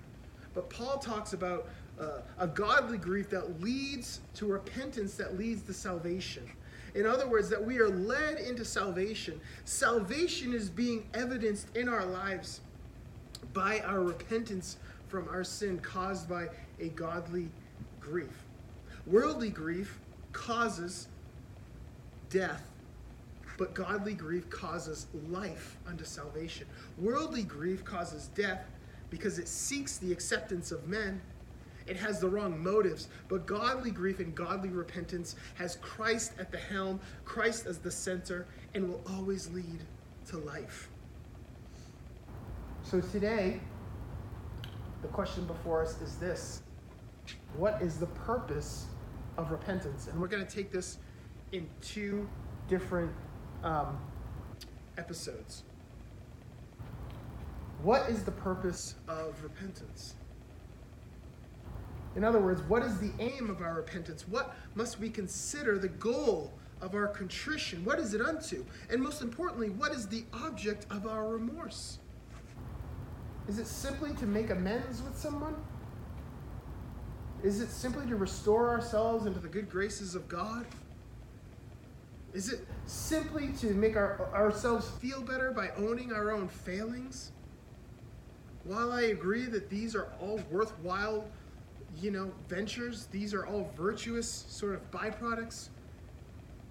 But 0.54 0.70
Paul 0.70 0.98
talks 0.98 1.34
about 1.34 1.68
uh, 2.00 2.22
a 2.40 2.48
godly 2.48 2.98
grief 2.98 3.30
that 3.30 3.62
leads 3.62 4.22
to 4.36 4.46
repentance, 4.48 5.16
that 5.16 5.38
leads 5.38 5.62
to 5.64 5.74
salvation. 5.74 6.50
In 6.96 7.06
other 7.06 7.28
words, 7.28 7.50
that 7.50 7.64
we 7.64 7.78
are 7.80 7.90
led 7.90 8.40
into 8.40 8.66
salvation. 8.66 9.40
Salvation 9.66 10.54
is 10.54 10.70
being 10.70 11.08
evidenced 11.14 11.76
in 11.76 11.88
our 11.88 12.06
lives 12.06 12.62
by 13.54 13.80
our 13.80 14.02
repentance 14.02 14.78
from 15.08 15.28
our 15.30 15.44
sin 15.44 15.80
caused 15.80 16.30
by 16.30 16.48
a 16.80 16.90
godly 16.90 17.50
grief. 18.00 18.46
Worldly 19.06 19.50
grief 19.50 20.00
causes 20.32 21.08
death, 22.30 22.64
but 23.58 23.74
godly 23.74 24.14
grief 24.14 24.50
causes 24.50 25.08
life 25.30 25.78
unto 25.88 26.04
salvation. 26.04 26.68
Worldly 26.98 27.44
grief 27.44 27.84
causes 27.84 28.30
death 28.36 28.66
because 29.10 29.40
it 29.40 29.48
seeks 29.48 29.98
the 29.98 30.12
acceptance 30.12 30.72
of 30.72 30.88
men. 30.88 31.20
It 31.88 31.98
has 31.98 32.20
the 32.20 32.30
wrong 32.30 32.62
motives, 32.62 33.08
but 33.30 33.48
godly 33.48 33.90
grief 33.90 34.20
and 34.20 34.36
godly 34.36 34.70
repentance 34.70 35.36
has 35.56 35.78
Christ 35.78 36.34
at 36.38 36.52
the 36.52 36.60
helm, 36.60 37.00
Christ 37.26 37.66
as 37.66 37.80
the 37.80 37.90
center, 37.90 38.46
and 38.76 38.88
will 38.88 39.02
always 39.10 39.50
lead 39.50 39.80
to 40.28 40.38
life. 40.38 40.90
So 42.90 43.00
today, 43.00 43.60
the 45.04 45.10
question 45.10 45.46
before 45.46 45.84
us 45.84 46.02
is 46.02 46.16
this 46.16 46.64
What 47.56 47.80
is 47.84 47.98
the 47.98 48.08
purpose 48.08 48.88
of 49.38 49.52
repentance? 49.52 50.08
And 50.08 50.20
we're 50.20 50.28
going 50.28 50.44
to 50.44 50.52
take 50.52 50.72
this 50.72 50.98
in 51.52 51.70
two 51.82 52.28
different 52.68 53.12
um, 53.64 54.00
episodes. 54.98 55.62
What 57.84 58.10
is 58.10 58.24
the 58.24 58.32
purpose 58.32 58.96
of 59.08 59.36
repentance? 59.44 60.16
In 62.16 62.24
other 62.24 62.40
words, 62.40 62.64
what 62.64 62.82
is 62.82 62.98
the 62.98 63.12
aim 63.20 63.52
of 63.52 63.62
our 63.62 63.76
repentance? 63.76 64.28
What 64.28 64.56
must 64.74 65.00
we 65.00 65.12
consider 65.12 65.78
the 65.78 65.90
goal 65.90 66.54
of 66.82 66.96
our 66.96 67.10
contrition? 67.10 67.86
What 67.86 68.00
is 68.00 68.16
it 68.16 68.22
unto? 68.22 68.66
And 68.90 69.00
most 69.00 69.22
importantly, 69.22 69.70
what 69.70 69.92
is 69.92 70.08
the 70.08 70.24
object 70.34 70.88
of 70.90 71.06
our 71.06 71.28
remorse? 71.28 72.00
Is 73.50 73.58
it 73.58 73.66
simply 73.66 74.14
to 74.14 74.28
make 74.28 74.52
amends 74.52 75.02
with 75.02 75.18
someone? 75.18 75.56
Is 77.42 77.62
it 77.62 77.72
simply 77.72 78.06
to 78.06 78.16
restore 78.16 78.70
ourselves 78.70 79.26
into 79.26 79.40
the 79.40 79.48
good 79.48 79.72
graces 79.72 80.14
of 80.14 80.28
God? 80.28 80.68
Is 82.32 82.54
it 82.54 82.68
simply 82.86 83.48
to 83.54 83.74
make 83.74 83.96
our, 83.96 84.30
ourselves 84.36 84.92
feel 85.02 85.22
better 85.22 85.52
by 85.52 85.72
owning 85.78 86.14
our 86.14 86.32
own 86.32 86.48
failings? 86.48 87.32
While 88.66 88.92
I 88.92 89.02
agree 89.02 89.46
that 89.46 89.68
these 89.68 89.96
are 89.96 90.10
all 90.22 90.40
worthwhile, 90.52 91.26
you 92.00 92.12
know, 92.12 92.32
ventures, 92.48 93.08
these 93.08 93.34
are 93.34 93.48
all 93.48 93.72
virtuous 93.76 94.46
sort 94.48 94.76
of 94.76 94.92
byproducts, 94.92 95.70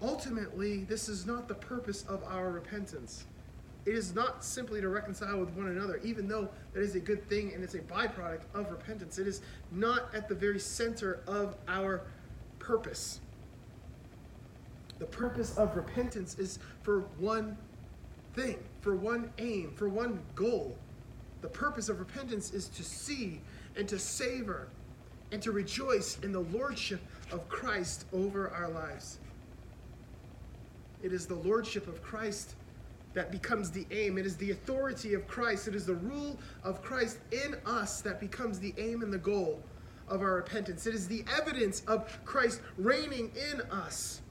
ultimately, 0.01 0.85
this 0.85 1.09
is 1.09 1.25
not 1.25 1.49
the 1.49 1.55
purpose 1.55 2.05
of 2.07 2.23
our 2.23 2.51
repentance. 2.51 3.25
It 3.89 3.95
is 3.95 4.13
not 4.13 4.43
simply 4.43 4.81
to 4.81 4.87
reconcile 4.87 5.39
with 5.39 5.49
one 5.55 5.69
another, 5.69 5.99
even 6.03 6.27
though 6.27 6.47
that 6.73 6.81
is 6.83 6.93
a 6.93 6.99
good 6.99 7.27
thing 7.27 7.53
and 7.55 7.63
it's 7.63 7.73
a 7.73 7.79
byproduct 7.79 8.41
of 8.53 8.69
repentance. 8.69 9.17
It 9.17 9.25
is 9.25 9.41
not 9.71 10.13
at 10.13 10.29
the 10.29 10.35
very 10.35 10.59
center 10.59 11.21
of 11.25 11.55
our 11.67 12.03
purpose. 12.59 13.19
The 14.99 15.07
purpose 15.07 15.57
of 15.57 15.75
repentance 15.75 16.37
is 16.37 16.59
for 16.83 16.99
one 17.17 17.57
thing, 18.35 18.59
for 18.81 18.95
one 18.95 19.33
aim, 19.39 19.73
for 19.75 19.89
one 19.89 20.19
goal. 20.35 20.77
The 21.41 21.49
purpose 21.49 21.89
of 21.89 21.97
repentance 21.97 22.53
is 22.53 22.67
to 22.67 22.83
see 22.83 23.41
and 23.75 23.89
to 23.89 23.97
savor 23.97 24.67
and 25.31 25.41
to 25.41 25.51
rejoice 25.51 26.19
in 26.19 26.31
the 26.31 26.41
lordship 26.41 27.01
of 27.31 27.49
Christ 27.49 28.05
over 28.13 28.51
our 28.51 28.69
lives. 28.69 29.17
It 31.01 31.11
is 31.11 31.25
the 31.25 31.33
lordship 31.33 31.87
of 31.87 32.03
Christ 32.03 32.53
that 33.13 33.31
becomes 33.31 33.71
the 33.71 33.85
aim. 33.91 34.17
It 34.17 34.25
is 34.25 34.37
the 34.37 34.51
authority 34.51 35.13
of 35.13 35.27
Christ. 35.27 35.67
It 35.67 35.75
is 35.75 35.85
the 35.85 35.95
rule 35.95 36.37
of 36.63 36.81
Christ 36.81 37.19
in 37.31 37.55
us 37.65 38.01
that 38.01 38.19
becomes 38.19 38.59
the 38.59 38.73
aim 38.77 39.01
and 39.01 39.11
the 39.11 39.17
goal 39.17 39.61
of 40.07 40.21
our 40.21 40.35
repentance. 40.35 40.85
It 40.87 40.95
is 40.95 41.07
the 41.07 41.23
evidence 41.39 41.81
of 41.87 42.23
Christ 42.25 42.61
reigning 42.77 43.31
in 43.51 43.61
us. 43.71 44.21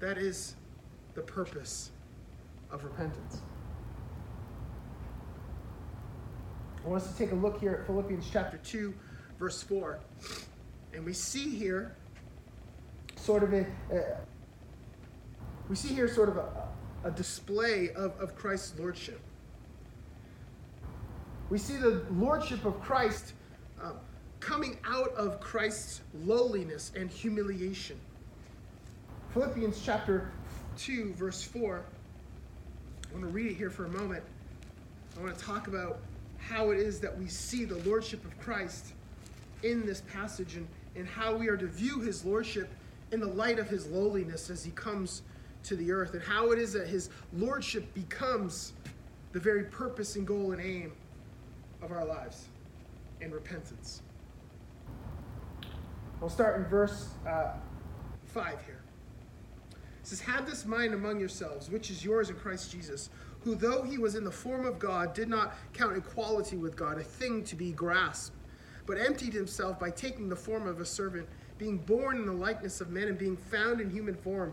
That 0.00 0.18
is 0.18 0.56
the 1.14 1.22
purpose 1.22 1.90
of 2.70 2.84
repentance. 2.84 3.38
I 6.84 6.88
want 6.88 7.02
us 7.02 7.10
to 7.10 7.16
take 7.16 7.32
a 7.32 7.36
look 7.36 7.60
here 7.60 7.78
at 7.80 7.86
Philippians 7.86 8.28
chapter 8.30 8.58
2, 8.58 8.92
verse 9.38 9.62
4. 9.62 9.98
And 10.92 11.04
we 11.04 11.14
see 11.14 11.48
here 11.48 11.96
sort 13.16 13.42
of 13.42 13.54
a, 13.54 13.66
we 15.70 15.76
see 15.76 15.94
here 15.94 16.08
sort 16.08 16.28
of 16.28 16.36
a, 16.36 16.68
a 17.04 17.10
display 17.10 17.90
of, 17.90 18.18
of 18.18 18.34
Christ's 18.34 18.78
lordship. 18.78 19.20
We 21.50 21.58
see 21.58 21.76
the 21.76 22.02
lordship 22.10 22.64
of 22.64 22.80
Christ 22.80 23.34
uh, 23.80 23.92
coming 24.40 24.78
out 24.86 25.14
of 25.14 25.38
Christ's 25.40 26.00
lowliness 26.24 26.92
and 26.96 27.10
humiliation. 27.10 28.00
Philippians 29.32 29.80
chapter 29.84 30.30
2, 30.78 31.12
verse 31.14 31.42
4. 31.42 31.82
I 31.82 33.12
want 33.12 33.24
to 33.24 33.30
read 33.30 33.50
it 33.50 33.54
here 33.54 33.70
for 33.70 33.84
a 33.84 33.90
moment. 33.90 34.22
I 35.16 35.22
want 35.22 35.36
to 35.36 35.44
talk 35.44 35.66
about 35.66 35.98
how 36.38 36.70
it 36.70 36.78
is 36.78 37.00
that 37.00 37.16
we 37.16 37.28
see 37.28 37.64
the 37.64 37.76
lordship 37.88 38.24
of 38.24 38.38
Christ 38.40 38.92
in 39.62 39.86
this 39.86 40.00
passage 40.02 40.56
and, 40.56 40.66
and 40.96 41.06
how 41.06 41.36
we 41.36 41.48
are 41.48 41.56
to 41.56 41.66
view 41.66 42.00
his 42.00 42.24
lordship 42.24 42.68
in 43.12 43.20
the 43.20 43.26
light 43.26 43.58
of 43.58 43.68
his 43.68 43.86
lowliness 43.86 44.50
as 44.50 44.64
he 44.64 44.70
comes 44.72 45.22
to 45.64 45.76
the 45.76 45.90
earth, 45.90 46.14
and 46.14 46.22
how 46.22 46.52
it 46.52 46.58
is 46.58 46.72
that 46.72 46.86
his 46.86 47.10
lordship 47.32 47.92
becomes 47.94 48.72
the 49.32 49.40
very 49.40 49.64
purpose 49.64 50.16
and 50.16 50.26
goal 50.26 50.52
and 50.52 50.60
aim 50.60 50.92
of 51.82 51.90
our 51.90 52.04
lives 52.04 52.46
in 53.20 53.30
repentance. 53.30 54.02
We'll 56.20 56.30
start 56.30 56.56
in 56.56 56.64
verse 56.66 57.08
uh, 57.28 57.54
5 58.26 58.64
here. 58.64 58.80
It 59.72 60.06
says, 60.06 60.20
Have 60.20 60.46
this 60.46 60.64
mind 60.64 60.94
among 60.94 61.18
yourselves, 61.18 61.70
which 61.70 61.90
is 61.90 62.04
yours 62.04 62.30
in 62.30 62.36
Christ 62.36 62.70
Jesus, 62.70 63.10
who, 63.40 63.54
though 63.54 63.82
he 63.82 63.98
was 63.98 64.14
in 64.14 64.24
the 64.24 64.30
form 64.30 64.64
of 64.64 64.78
God, 64.78 65.14
did 65.14 65.28
not 65.28 65.54
count 65.72 65.96
equality 65.96 66.56
with 66.56 66.76
God 66.76 66.98
a 66.98 67.02
thing 67.02 67.44
to 67.44 67.56
be 67.56 67.72
grasped, 67.72 68.36
but 68.86 68.98
emptied 68.98 69.32
himself 69.32 69.78
by 69.78 69.90
taking 69.90 70.28
the 70.28 70.36
form 70.36 70.66
of 70.66 70.80
a 70.80 70.84
servant, 70.84 71.28
being 71.58 71.78
born 71.78 72.16
in 72.16 72.26
the 72.26 72.32
likeness 72.32 72.80
of 72.80 72.90
men 72.90 73.08
and 73.08 73.18
being 73.18 73.36
found 73.36 73.80
in 73.80 73.90
human 73.90 74.14
form. 74.14 74.52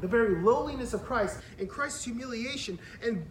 the 0.00 0.08
very 0.08 0.42
lowliness 0.42 0.92
of 0.94 1.04
Christ 1.04 1.40
and 1.58 1.68
Christ's 1.68 2.04
humiliation 2.04 2.78
and 3.02 3.24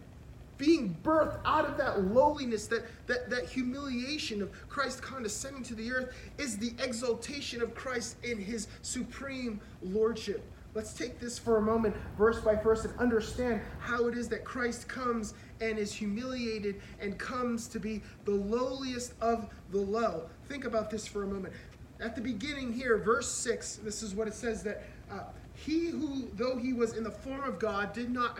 being 0.60 0.94
birthed 1.02 1.38
out 1.46 1.64
of 1.64 1.78
that 1.78 2.04
lowliness, 2.12 2.66
that, 2.66 2.84
that, 3.06 3.30
that 3.30 3.48
humiliation 3.48 4.42
of 4.42 4.50
Christ 4.68 5.00
condescending 5.00 5.62
to 5.64 5.74
the 5.74 5.90
earth, 5.90 6.14
is 6.36 6.58
the 6.58 6.72
exaltation 6.78 7.62
of 7.62 7.74
Christ 7.74 8.16
in 8.22 8.38
his 8.38 8.68
supreme 8.82 9.58
lordship. 9.82 10.44
Let's 10.74 10.92
take 10.92 11.18
this 11.18 11.38
for 11.38 11.56
a 11.56 11.62
moment, 11.62 11.96
verse 12.16 12.40
by 12.40 12.54
verse, 12.54 12.84
and 12.84 12.96
understand 12.98 13.60
how 13.80 14.06
it 14.06 14.16
is 14.16 14.28
that 14.28 14.44
Christ 14.44 14.86
comes 14.86 15.34
and 15.60 15.78
is 15.78 15.92
humiliated 15.92 16.80
and 17.00 17.18
comes 17.18 17.66
to 17.68 17.80
be 17.80 18.02
the 18.24 18.32
lowliest 18.32 19.14
of 19.20 19.48
the 19.72 19.78
low. 19.78 20.28
Think 20.48 20.66
about 20.66 20.90
this 20.90 21.08
for 21.08 21.24
a 21.24 21.26
moment. 21.26 21.54
At 22.00 22.14
the 22.14 22.20
beginning 22.20 22.72
here, 22.72 22.98
verse 22.98 23.28
6, 23.28 23.80
this 23.82 24.02
is 24.02 24.14
what 24.14 24.28
it 24.28 24.34
says 24.34 24.62
that 24.62 24.82
uh, 25.10 25.24
he 25.66 25.88
who, 25.88 26.28
though 26.36 26.56
he 26.56 26.72
was 26.72 26.94
in 26.94 27.04
the 27.04 27.10
form 27.10 27.44
of 27.44 27.58
God, 27.58 27.92
did 27.92 28.10
not 28.10 28.38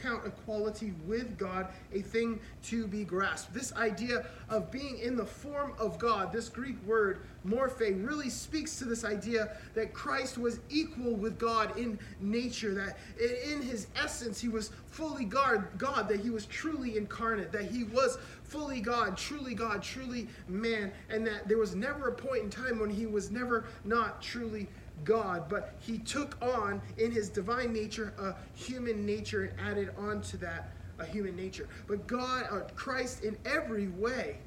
count 0.00 0.26
equality 0.26 0.94
with 1.06 1.36
God 1.36 1.68
a 1.92 2.00
thing 2.00 2.40
to 2.64 2.86
be 2.86 3.04
grasped. 3.04 3.52
This 3.52 3.74
idea 3.74 4.24
of 4.48 4.70
being 4.70 4.98
in 4.98 5.14
the 5.14 5.26
form 5.26 5.74
of 5.78 5.98
God, 5.98 6.32
this 6.32 6.48
Greek 6.48 6.76
word, 6.86 7.20
morphe, 7.46 8.02
really 8.06 8.30
speaks 8.30 8.78
to 8.78 8.86
this 8.86 9.04
idea 9.04 9.56
that 9.74 9.92
Christ 9.92 10.38
was 10.38 10.60
equal 10.70 11.14
with 11.14 11.38
God 11.38 11.76
in 11.76 11.98
nature, 12.20 12.72
that 12.74 12.96
in 13.20 13.60
his 13.60 13.88
essence 13.94 14.40
he 14.40 14.48
was 14.48 14.70
fully 14.86 15.26
God, 15.26 15.66
God, 15.76 16.08
that 16.08 16.20
he 16.20 16.30
was 16.30 16.46
truly 16.46 16.96
incarnate, 16.96 17.52
that 17.52 17.64
he 17.64 17.84
was 17.84 18.16
fully 18.44 18.80
God, 18.80 19.18
truly 19.18 19.54
God, 19.54 19.82
truly 19.82 20.28
man, 20.48 20.92
and 21.10 21.26
that 21.26 21.46
there 21.46 21.58
was 21.58 21.74
never 21.74 22.08
a 22.08 22.12
point 22.12 22.44
in 22.44 22.50
time 22.50 22.78
when 22.78 22.88
he 22.88 23.04
was 23.04 23.30
never 23.30 23.64
not 23.84 24.22
truly 24.22 24.66
God, 25.02 25.48
but 25.48 25.74
he 25.80 25.98
took 25.98 26.40
on 26.40 26.80
in 26.98 27.10
his 27.10 27.28
divine 27.28 27.72
nature 27.72 28.12
a 28.18 28.34
human 28.54 29.04
nature 29.04 29.44
and 29.44 29.60
added 29.60 29.90
on 29.98 30.20
to 30.22 30.36
that 30.38 30.70
a 30.98 31.04
human 31.04 31.34
nature. 31.34 31.68
But 31.86 32.06
God, 32.06 32.46
uh, 32.50 32.60
Christ, 32.76 33.24
in 33.24 33.36
every 33.44 33.88
way, 33.88 34.38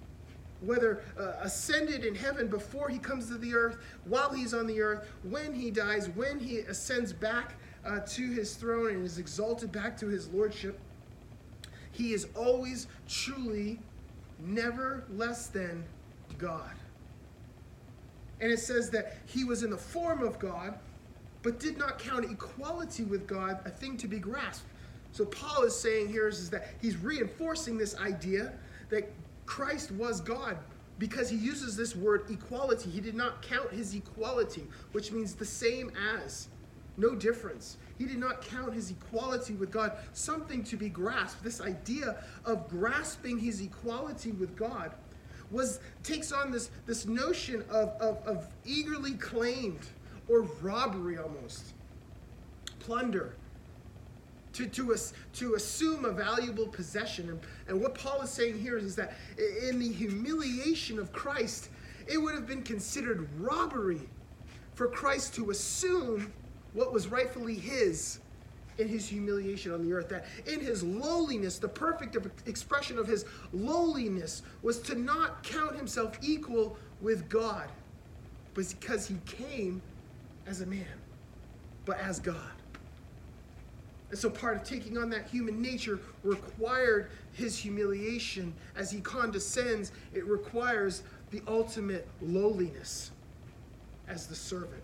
whether 0.62 1.04
uh, 1.20 1.34
ascended 1.42 2.04
in 2.04 2.16
heaven 2.16 2.48
before 2.48 2.90
he 2.90 2.98
comes 2.98 3.28
to 3.28 3.38
the 3.38 3.54
earth, 3.54 3.78
while 4.06 4.32
he's 4.32 4.54
on 4.54 4.66
the 4.66 4.82
earth, 4.82 5.08
when 5.24 5.54
he 5.54 5.70
dies, 5.70 6.10
when 6.10 6.40
he 6.40 6.60
ascends 6.60 7.14
back 7.14 7.56
uh, 7.86 8.00
to 8.00 8.32
his 8.32 8.56
throne 8.56 8.90
and 8.96 9.06
is 9.06 9.18
exalted 9.18 9.72
back 9.72 9.98
to 9.98 10.08
his 10.08 10.30
lordship, 10.30 10.80
he 11.92 12.14
is 12.14 12.28
always 12.36 12.88
truly 13.08 13.80
never 14.40 15.04
less 15.10 15.48
than 15.48 15.84
God. 16.38 16.76
And 18.40 18.52
it 18.52 18.60
says 18.60 18.90
that 18.92 19.18
he 19.26 19.44
was 19.44 19.64
in 19.64 19.70
the 19.70 19.78
form 19.78 20.22
of 20.22 20.40
God, 20.40 20.78
but 21.42 21.60
did 21.60 21.78
not 21.78 22.00
count 22.00 22.26
equality 22.26 23.04
with 23.04 23.28
God 23.28 23.60
a 23.66 23.70
thing 23.70 23.98
to 23.98 24.08
be 24.08 24.20
grasped. 24.20 24.66
So 25.12 25.26
Paul 25.26 25.64
is 25.64 25.76
saying 25.76 26.10
here 26.10 26.28
is, 26.28 26.40
is 26.40 26.50
that 26.52 26.68
he's 26.82 26.98
reinforcing 26.98 27.78
this 27.78 27.98
idea 27.98 28.54
that 28.90 29.12
Christ 29.46 29.92
was 29.92 30.22
God 30.22 30.58
because 31.00 31.30
he 31.30 31.38
uses 31.38 31.76
this 31.76 31.96
word 31.96 32.30
equality. 32.30 32.90
He 32.90 33.02
did 33.02 33.16
not 33.16 33.42
count 33.42 33.72
his 33.72 33.96
equality, 33.96 34.68
which 34.92 35.12
means 35.12 35.34
the 35.34 35.46
same 35.46 35.92
as, 36.20 36.48
no 36.98 37.16
difference. 37.16 37.78
He 37.98 38.06
did 38.06 38.18
not 38.18 38.42
count 38.42 38.74
his 38.74 38.92
equality 38.92 39.54
with 39.54 39.72
God 39.72 39.94
something 40.14 40.64
to 40.66 40.78
be 40.78 40.90
grasped. 40.90 41.44
This 41.44 41.62
idea 41.62 42.18
of 42.46 42.68
grasping 42.68 43.40
his 43.40 43.62
equality 43.62 44.32
with 44.32 44.56
God 44.56 44.92
was 45.52 45.80
takes 46.04 46.32
on 46.32 46.52
this, 46.52 46.70
this 46.86 47.06
notion 47.06 47.64
of, 47.70 47.90
of, 48.00 48.18
of 48.26 48.48
eagerly 48.66 49.14
claimed 49.14 49.88
or 50.28 50.42
robbery 50.62 51.18
almost, 51.18 51.74
plunder, 52.80 53.34
to, 54.54 54.66
to, 54.68 54.94
us, 54.94 55.14
to 55.34 55.56
assume 55.56 56.06
a 56.06 56.12
valuable 56.12 56.68
possession. 56.68 57.30
And, 57.30 57.40
and 57.68 57.82
what 57.82 57.94
Paul 57.94 58.22
is 58.22 58.30
saying 58.30 58.60
here 58.60 58.78
is, 58.78 58.84
is 58.84 58.96
that 58.96 59.16
in 59.68 59.80
the 59.80 59.92
humiliation 59.92 61.00
of 61.00 61.12
Christ, 61.14 61.70
it 62.08 62.18
would 62.18 62.34
have 62.34 62.48
been 62.48 62.64
considered 62.64 63.28
robbery 63.40 64.02
for 64.74 64.88
Christ 64.88 65.36
to 65.36 65.52
assume 65.52 66.32
what 66.74 66.92
was 66.92 67.08
rightfully 67.08 67.56
his 67.56 68.20
in 68.78 68.88
his 68.88 69.08
humiliation 69.08 69.72
on 69.72 69.84
the 69.84 69.94
earth, 69.94 70.10
that 70.10 70.26
in 70.46 70.60
his 70.60 70.84
lowliness, 70.84 71.60
the 71.60 71.68
perfect 71.68 72.18
expression 72.48 72.98
of 72.98 73.08
his 73.08 73.26
lowliness 73.54 74.44
was 74.62 74.80
to 74.80 74.96
not 74.96 75.44
count 75.44 75.76
himself 75.76 76.18
equal 76.22 76.78
with 77.02 77.28
God, 77.30 77.68
but 78.54 78.74
because 78.80 79.08
he 79.08 79.18
came 79.26 79.82
as 80.46 80.62
a 80.62 80.66
man, 80.66 80.86
but 81.86 82.00
as 82.00 82.20
God. 82.20 82.52
And 84.10 84.18
so 84.18 84.30
part 84.30 84.56
of 84.56 84.64
taking 84.64 84.98
on 84.98 85.10
that 85.10 85.28
human 85.28 85.62
nature 85.62 86.00
required 86.24 87.10
his 87.34 87.58
humiliation. 87.58 88.54
As 88.76 88.90
he 88.90 89.02
condescends, 89.02 89.92
it 90.14 90.26
requires 90.26 91.04
the 91.32 91.42
ultimate 91.48 92.08
lowliness 92.22 93.12
as 94.08 94.28
the 94.28 94.36
servant. 94.36 94.82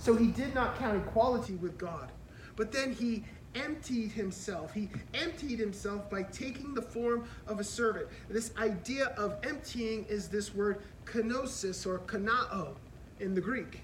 So 0.00 0.16
he 0.16 0.28
did 0.28 0.54
not 0.54 0.78
count 0.78 0.96
equality 0.96 1.54
with 1.54 1.76
God. 1.76 2.10
But 2.56 2.72
then 2.72 2.92
he 2.92 3.24
emptied 3.54 4.12
himself. 4.12 4.72
He 4.72 4.88
emptied 5.12 5.58
himself 5.58 6.08
by 6.08 6.22
taking 6.22 6.74
the 6.74 6.82
form 6.82 7.24
of 7.46 7.60
a 7.60 7.64
servant. 7.64 8.08
This 8.28 8.52
idea 8.56 9.06
of 9.18 9.36
emptying 9.42 10.06
is 10.08 10.28
this 10.28 10.54
word 10.54 10.82
kenosis 11.04 11.86
or 11.86 11.98
kenoo 12.00 12.74
in 13.18 13.34
the 13.34 13.40
Greek. 13.40 13.82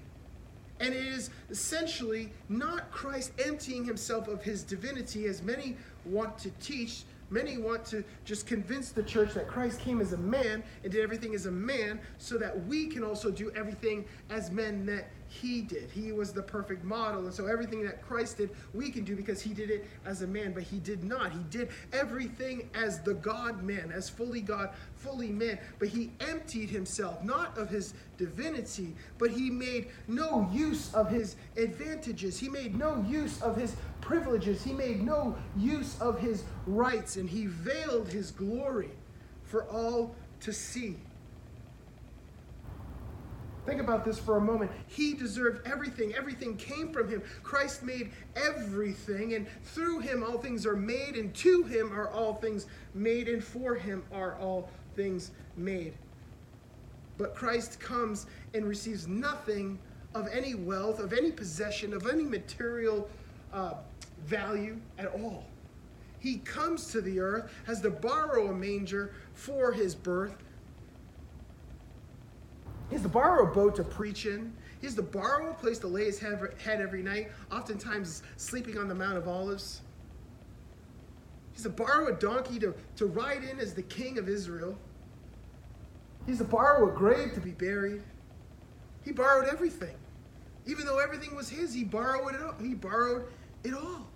And 0.80 0.94
it 0.94 1.06
is 1.06 1.30
essentially 1.50 2.32
not 2.48 2.90
Christ 2.90 3.32
emptying 3.44 3.84
himself 3.84 4.28
of 4.28 4.42
his 4.42 4.62
divinity, 4.62 5.26
as 5.26 5.42
many 5.42 5.76
want 6.04 6.38
to 6.38 6.50
teach. 6.60 7.04
Many 7.28 7.58
want 7.58 7.84
to 7.86 8.04
just 8.24 8.46
convince 8.46 8.92
the 8.92 9.02
church 9.02 9.34
that 9.34 9.48
Christ 9.48 9.80
came 9.80 10.00
as 10.00 10.12
a 10.12 10.18
man 10.18 10.62
and 10.84 10.92
did 10.92 11.02
everything 11.02 11.34
as 11.34 11.46
a 11.46 11.50
man 11.50 11.98
so 12.18 12.38
that 12.38 12.66
we 12.66 12.86
can 12.86 13.02
also 13.02 13.32
do 13.32 13.50
everything 13.56 14.04
as 14.30 14.50
men 14.52 14.86
that 14.86 15.08
he 15.36 15.60
did. 15.60 15.90
He 15.90 16.12
was 16.12 16.32
the 16.32 16.42
perfect 16.42 16.84
model. 16.84 17.24
And 17.24 17.34
so 17.34 17.46
everything 17.46 17.84
that 17.84 18.02
Christ 18.02 18.38
did, 18.38 18.50
we 18.74 18.90
can 18.90 19.04
do 19.04 19.14
because 19.14 19.40
he 19.40 19.52
did 19.52 19.70
it 19.70 19.86
as 20.04 20.22
a 20.22 20.26
man, 20.26 20.52
but 20.52 20.62
he 20.62 20.78
did 20.78 21.04
not. 21.04 21.32
He 21.32 21.42
did 21.50 21.68
everything 21.92 22.68
as 22.74 23.00
the 23.00 23.14
God 23.14 23.62
man, 23.62 23.92
as 23.92 24.08
fully 24.08 24.40
God, 24.40 24.70
fully 24.96 25.30
man. 25.30 25.58
But 25.78 25.88
he 25.88 26.12
emptied 26.20 26.70
himself, 26.70 27.22
not 27.22 27.56
of 27.56 27.68
his 27.68 27.94
divinity, 28.16 28.94
but 29.18 29.30
he 29.30 29.50
made 29.50 29.88
no 30.08 30.48
use 30.52 30.92
of 30.94 31.10
his 31.10 31.36
advantages. 31.56 32.38
He 32.38 32.48
made 32.48 32.76
no 32.76 33.04
use 33.08 33.40
of 33.42 33.56
his 33.56 33.76
privileges. 34.00 34.64
He 34.64 34.72
made 34.72 35.02
no 35.02 35.36
use 35.56 36.00
of 36.00 36.18
his 36.18 36.44
rights, 36.66 37.16
and 37.16 37.28
he 37.28 37.46
veiled 37.46 38.08
his 38.08 38.30
glory 38.30 38.90
for 39.44 39.64
all 39.64 40.14
to 40.40 40.52
see. 40.52 40.96
Think 43.66 43.80
about 43.80 44.04
this 44.04 44.18
for 44.18 44.36
a 44.36 44.40
moment. 44.40 44.70
He 44.86 45.14
deserved 45.14 45.66
everything. 45.66 46.14
Everything 46.14 46.56
came 46.56 46.92
from 46.92 47.08
him. 47.08 47.20
Christ 47.42 47.82
made 47.82 48.12
everything, 48.36 49.34
and 49.34 49.46
through 49.64 49.98
him 49.98 50.22
all 50.22 50.38
things 50.38 50.64
are 50.64 50.76
made, 50.76 51.16
and 51.16 51.34
to 51.34 51.64
him 51.64 51.92
are 51.92 52.08
all 52.08 52.34
things 52.34 52.66
made, 52.94 53.28
and 53.28 53.42
for 53.42 53.74
him 53.74 54.04
are 54.12 54.36
all 54.36 54.70
things 54.94 55.32
made. 55.56 55.94
But 57.18 57.34
Christ 57.34 57.80
comes 57.80 58.26
and 58.54 58.64
receives 58.66 59.08
nothing 59.08 59.80
of 60.14 60.28
any 60.28 60.54
wealth, 60.54 61.00
of 61.00 61.12
any 61.12 61.32
possession, 61.32 61.92
of 61.92 62.06
any 62.06 62.24
material 62.24 63.08
uh, 63.52 63.74
value 64.24 64.78
at 64.96 65.06
all. 65.06 65.44
He 66.20 66.38
comes 66.38 66.90
to 66.92 67.00
the 67.00 67.18
earth, 67.18 67.52
has 67.66 67.80
to 67.80 67.90
borrow 67.90 68.48
a 68.48 68.54
manger 68.54 69.12
for 69.34 69.72
his 69.72 69.94
birth, 69.94 70.36
he 72.88 72.94
has 72.94 73.02
to 73.02 73.08
borrow 73.08 73.50
a 73.50 73.54
boat 73.54 73.76
to 73.76 73.84
preach 73.84 74.26
in. 74.26 74.52
He 74.80 74.86
has 74.86 74.94
to 74.96 75.02
borrow 75.02 75.50
a 75.50 75.54
place 75.54 75.78
to 75.80 75.86
lay 75.86 76.04
his 76.04 76.18
head 76.18 76.40
every 76.80 77.02
night, 77.02 77.30
oftentimes 77.50 78.22
sleeping 78.36 78.78
on 78.78 78.88
the 78.88 78.94
Mount 78.94 79.16
of 79.16 79.26
Olives. 79.26 79.80
He 81.52 81.56
has 81.56 81.62
to 81.64 81.70
borrow 81.70 82.08
a 82.08 82.12
donkey 82.12 82.58
to, 82.60 82.74
to 82.96 83.06
ride 83.06 83.42
in 83.42 83.58
as 83.58 83.74
the 83.74 83.82
king 83.82 84.18
of 84.18 84.28
Israel. 84.28 84.76
He 86.26 86.32
has 86.32 86.38
to 86.38 86.44
borrow 86.44 86.88
a 86.88 86.92
grave 86.92 87.32
to 87.34 87.40
be 87.40 87.52
buried. 87.52 88.02
He 89.04 89.12
borrowed 89.12 89.48
everything. 89.48 89.96
Even 90.66 90.84
though 90.84 90.98
everything 90.98 91.34
was 91.34 91.48
his, 91.48 91.72
he 91.72 91.84
borrowed 91.84 92.34
it 92.34 92.42
all. 92.42 92.54
He 92.60 92.74
borrowed 92.74 93.26
it 93.64 93.72
all. 93.72 94.08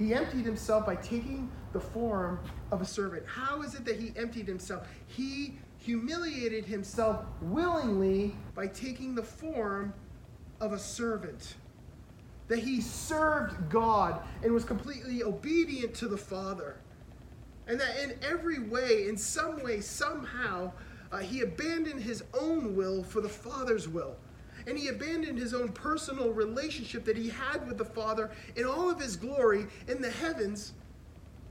He 0.00 0.14
emptied 0.14 0.46
himself 0.46 0.86
by 0.86 0.96
taking 0.96 1.50
the 1.74 1.78
form 1.78 2.40
of 2.72 2.80
a 2.80 2.86
servant. 2.86 3.22
How 3.26 3.60
is 3.60 3.74
it 3.74 3.84
that 3.84 4.00
he 4.00 4.14
emptied 4.16 4.48
himself? 4.48 4.88
He 5.06 5.58
humiliated 5.76 6.64
himself 6.64 7.22
willingly 7.42 8.34
by 8.54 8.66
taking 8.66 9.14
the 9.14 9.22
form 9.22 9.92
of 10.58 10.72
a 10.72 10.78
servant. 10.78 11.54
That 12.48 12.60
he 12.60 12.80
served 12.80 13.68
God 13.68 14.22
and 14.42 14.54
was 14.54 14.64
completely 14.64 15.22
obedient 15.22 15.92
to 15.96 16.08
the 16.08 16.16
Father. 16.16 16.76
And 17.66 17.78
that 17.78 18.02
in 18.02 18.18
every 18.22 18.58
way, 18.58 19.06
in 19.06 19.18
some 19.18 19.62
way, 19.62 19.82
somehow, 19.82 20.72
uh, 21.12 21.18
he 21.18 21.42
abandoned 21.42 22.00
his 22.00 22.24
own 22.32 22.74
will 22.74 23.02
for 23.02 23.20
the 23.20 23.28
Father's 23.28 23.86
will. 23.86 24.16
And 24.66 24.78
he 24.78 24.88
abandoned 24.88 25.38
his 25.38 25.54
own 25.54 25.70
personal 25.70 26.32
relationship 26.32 27.04
that 27.04 27.16
he 27.16 27.28
had 27.28 27.66
with 27.66 27.78
the 27.78 27.84
Father 27.84 28.30
in 28.56 28.64
all 28.64 28.90
of 28.90 29.00
his 29.00 29.16
glory 29.16 29.66
in 29.88 30.00
the 30.00 30.10
heavens 30.10 30.72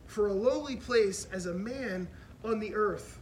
for 0.05 0.27
a 0.27 0.33
lowly 0.33 0.75
place 0.75 1.27
as 1.31 1.45
a 1.45 1.53
man 1.53 2.07
on 2.43 2.59
the 2.59 2.73
earth. 2.73 3.19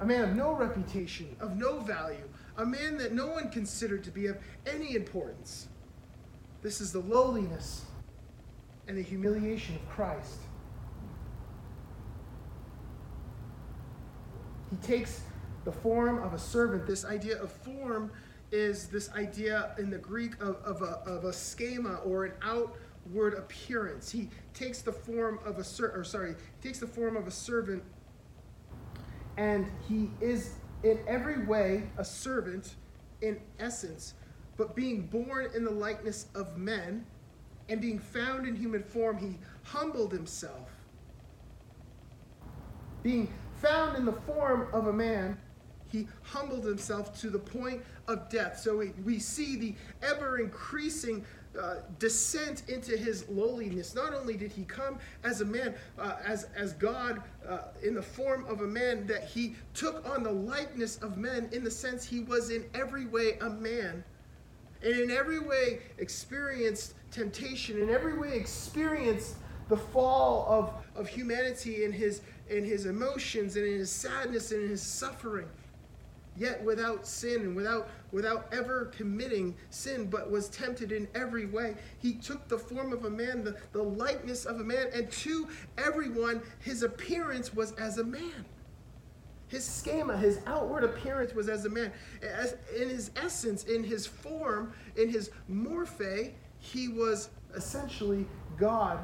A 0.00 0.04
man 0.04 0.24
of 0.24 0.36
no 0.36 0.52
reputation, 0.52 1.34
of 1.40 1.56
no 1.56 1.80
value, 1.80 2.28
a 2.58 2.66
man 2.66 2.98
that 2.98 3.12
no 3.12 3.28
one 3.28 3.50
considered 3.50 4.04
to 4.04 4.10
be 4.10 4.26
of 4.26 4.36
any 4.66 4.94
importance. 4.94 5.68
This 6.62 6.80
is 6.80 6.92
the 6.92 7.00
lowliness 7.00 7.84
and 8.88 8.96
the 8.96 9.02
humiliation 9.02 9.76
of 9.76 9.88
Christ. 9.88 10.38
He 14.70 14.76
takes 14.86 15.22
the 15.66 15.72
form 15.72 16.22
of 16.22 16.32
a 16.32 16.38
servant. 16.38 16.86
This 16.86 17.04
idea 17.04 17.42
of 17.42 17.50
form 17.50 18.12
is 18.52 18.86
this 18.86 19.10
idea 19.10 19.74
in 19.78 19.90
the 19.90 19.98
Greek 19.98 20.40
of, 20.40 20.56
of, 20.64 20.80
a, 20.80 21.02
of 21.10 21.24
a 21.24 21.32
schema 21.32 21.96
or 22.04 22.24
an 22.24 22.32
outward 22.40 23.34
appearance. 23.34 24.08
He 24.08 24.30
takes 24.54 24.80
the 24.80 24.92
form 24.92 25.40
of 25.44 25.58
a 25.58 25.64
ser- 25.64 25.92
or 25.92 26.04
sorry, 26.04 26.36
takes 26.62 26.78
the 26.78 26.86
form 26.86 27.16
of 27.16 27.26
a 27.26 27.32
servant, 27.32 27.82
and 29.36 29.66
he 29.88 30.08
is 30.20 30.54
in 30.84 31.00
every 31.08 31.44
way 31.44 31.82
a 31.98 32.04
servant 32.04 32.76
in 33.20 33.40
essence, 33.58 34.14
but 34.56 34.76
being 34.76 35.02
born 35.02 35.48
in 35.52 35.64
the 35.64 35.70
likeness 35.70 36.26
of 36.36 36.56
men 36.56 37.04
and 37.68 37.80
being 37.80 37.98
found 37.98 38.46
in 38.46 38.54
human 38.54 38.84
form, 38.84 39.18
he 39.18 39.36
humbled 39.64 40.12
himself. 40.12 40.70
Being 43.02 43.28
found 43.56 43.96
in 43.96 44.04
the 44.04 44.12
form 44.12 44.68
of 44.72 44.86
a 44.86 44.92
man, 44.92 45.38
he 45.90 46.08
humbled 46.22 46.64
himself 46.64 47.18
to 47.20 47.30
the 47.30 47.38
point 47.38 47.82
of 48.08 48.28
death. 48.28 48.58
So 48.58 48.78
we, 48.78 48.92
we 49.04 49.18
see 49.18 49.56
the 49.56 49.74
ever 50.02 50.38
increasing 50.38 51.24
uh, 51.60 51.76
descent 51.98 52.64
into 52.68 52.96
his 52.96 53.28
lowliness. 53.28 53.94
Not 53.94 54.12
only 54.12 54.36
did 54.36 54.52
he 54.52 54.64
come 54.64 54.98
as 55.24 55.40
a 55.40 55.44
man, 55.44 55.74
uh, 55.98 56.16
as, 56.24 56.48
as 56.54 56.74
God 56.74 57.22
uh, 57.48 57.58
in 57.82 57.94
the 57.94 58.02
form 58.02 58.44
of 58.46 58.60
a 58.60 58.66
man, 58.66 59.06
that 59.06 59.24
he 59.24 59.54
took 59.72 60.06
on 60.08 60.22
the 60.22 60.30
likeness 60.30 60.98
of 60.98 61.16
men 61.16 61.48
in 61.52 61.64
the 61.64 61.70
sense 61.70 62.04
he 62.04 62.20
was 62.20 62.50
in 62.50 62.64
every 62.74 63.06
way 63.06 63.38
a 63.40 63.48
man. 63.48 64.04
And 64.82 65.00
in 65.00 65.10
every 65.10 65.38
way 65.38 65.80
experienced 65.98 66.94
temptation, 67.10 67.80
in 67.80 67.88
every 67.88 68.18
way 68.18 68.36
experienced 68.36 69.36
the 69.68 69.76
fall 69.76 70.46
of, 70.48 70.72
of 71.00 71.08
humanity 71.08 71.84
in 71.84 71.92
his, 71.92 72.20
in 72.50 72.64
his 72.64 72.86
emotions 72.86 73.56
and 73.56 73.66
in 73.66 73.78
his 73.78 73.90
sadness 73.90 74.52
and 74.52 74.62
in 74.62 74.68
his 74.68 74.82
suffering 74.82 75.48
yet 76.38 76.62
without 76.64 77.06
sin 77.06 77.42
and 77.42 77.56
without, 77.56 77.88
without 78.12 78.48
ever 78.52 78.86
committing 78.96 79.54
sin, 79.70 80.06
but 80.06 80.30
was 80.30 80.48
tempted 80.48 80.92
in 80.92 81.08
every 81.14 81.46
way. 81.46 81.74
He 81.98 82.14
took 82.14 82.48
the 82.48 82.58
form 82.58 82.92
of 82.92 83.04
a 83.04 83.10
man, 83.10 83.44
the, 83.44 83.56
the 83.72 83.82
likeness 83.82 84.44
of 84.44 84.60
a 84.60 84.64
man, 84.64 84.86
and 84.94 85.10
to 85.10 85.48
everyone, 85.78 86.42
his 86.60 86.82
appearance 86.82 87.54
was 87.54 87.72
as 87.72 87.98
a 87.98 88.04
man. 88.04 88.44
His 89.48 89.64
schema, 89.64 90.16
his 90.16 90.40
outward 90.46 90.82
appearance 90.82 91.32
was 91.32 91.48
as 91.48 91.64
a 91.66 91.70
man. 91.70 91.92
As, 92.22 92.56
in 92.76 92.88
his 92.88 93.12
essence, 93.16 93.64
in 93.64 93.84
his 93.84 94.06
form, 94.06 94.72
in 94.96 95.08
his 95.08 95.30
morphe, 95.48 96.32
he 96.58 96.88
was 96.88 97.30
essentially 97.54 98.26
God, 98.56 98.98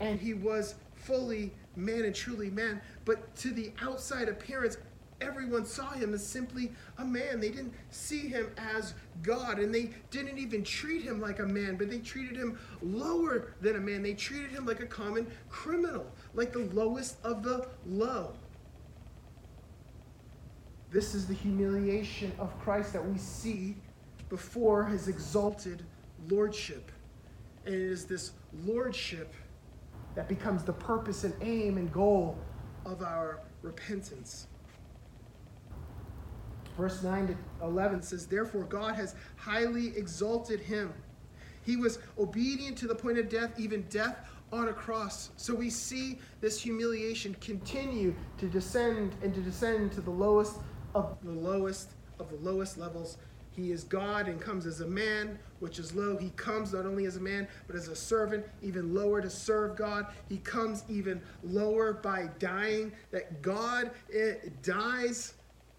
and 0.00 0.18
he 0.18 0.34
was 0.34 0.74
fully 0.94 1.52
man 1.76 2.04
and 2.04 2.14
truly 2.14 2.50
man. 2.50 2.80
But 3.04 3.34
to 3.36 3.52
the 3.52 3.72
outside 3.82 4.28
appearance, 4.28 4.78
everyone 5.24 5.64
saw 5.64 5.90
him 5.90 6.14
as 6.14 6.24
simply 6.24 6.70
a 6.98 7.04
man. 7.04 7.40
They 7.40 7.48
didn't 7.48 7.74
see 7.90 8.28
him 8.28 8.50
as 8.56 8.94
God, 9.22 9.58
and 9.58 9.74
they 9.74 9.90
didn't 10.10 10.38
even 10.38 10.62
treat 10.62 11.02
him 11.02 11.20
like 11.20 11.38
a 11.38 11.46
man, 11.46 11.76
but 11.76 11.90
they 11.90 11.98
treated 11.98 12.36
him 12.36 12.58
lower 12.82 13.54
than 13.60 13.76
a 13.76 13.80
man. 13.80 14.02
They 14.02 14.14
treated 14.14 14.50
him 14.50 14.66
like 14.66 14.80
a 14.80 14.86
common 14.86 15.26
criminal, 15.48 16.06
like 16.34 16.52
the 16.52 16.70
lowest 16.72 17.16
of 17.24 17.42
the 17.42 17.66
low. 17.86 18.34
This 20.90 21.14
is 21.14 21.26
the 21.26 21.34
humiliation 21.34 22.30
of 22.38 22.56
Christ 22.60 22.92
that 22.92 23.04
we 23.04 23.18
see 23.18 23.76
before 24.28 24.84
his 24.84 25.08
exalted 25.08 25.82
lordship. 26.28 26.92
And 27.66 27.74
it 27.74 27.80
is 27.80 28.04
this 28.04 28.32
lordship 28.64 29.34
that 30.14 30.28
becomes 30.28 30.62
the 30.62 30.72
purpose 30.72 31.24
and 31.24 31.34
aim 31.40 31.78
and 31.78 31.92
goal 31.92 32.38
of 32.84 33.02
our 33.02 33.40
repentance. 33.62 34.46
Verse 36.76 37.02
9 37.02 37.28
to 37.28 37.36
11 37.62 38.02
says, 38.02 38.26
Therefore, 38.26 38.64
God 38.64 38.94
has 38.96 39.14
highly 39.36 39.96
exalted 39.96 40.60
him. 40.60 40.92
He 41.62 41.76
was 41.76 41.98
obedient 42.18 42.76
to 42.78 42.86
the 42.86 42.94
point 42.94 43.18
of 43.18 43.28
death, 43.28 43.52
even 43.58 43.82
death 43.82 44.28
on 44.52 44.68
a 44.68 44.72
cross. 44.72 45.30
So 45.36 45.54
we 45.54 45.70
see 45.70 46.18
this 46.40 46.60
humiliation 46.60 47.34
continue 47.40 48.14
to 48.38 48.46
descend 48.46 49.14
and 49.22 49.34
to 49.34 49.40
descend 49.40 49.92
to 49.92 50.00
the 50.00 50.10
lowest 50.10 50.58
of 50.94 51.16
the 51.22 51.32
lowest 51.32 51.90
of 52.20 52.30
the 52.30 52.36
lowest 52.36 52.78
levels. 52.78 53.18
He 53.50 53.70
is 53.70 53.84
God 53.84 54.26
and 54.26 54.40
comes 54.40 54.66
as 54.66 54.80
a 54.80 54.86
man, 54.86 55.38
which 55.60 55.78
is 55.78 55.94
low. 55.94 56.16
He 56.16 56.30
comes 56.30 56.72
not 56.72 56.86
only 56.86 57.06
as 57.06 57.16
a 57.16 57.20
man, 57.20 57.46
but 57.68 57.76
as 57.76 57.86
a 57.86 57.94
servant, 57.94 58.44
even 58.62 58.92
lower 58.92 59.20
to 59.20 59.30
serve 59.30 59.76
God. 59.76 60.06
He 60.28 60.38
comes 60.38 60.82
even 60.88 61.22
lower 61.44 61.92
by 61.92 62.30
dying, 62.40 62.92
that 63.12 63.42
God 63.42 63.92
eh, 64.12 64.34
dies 64.62 65.34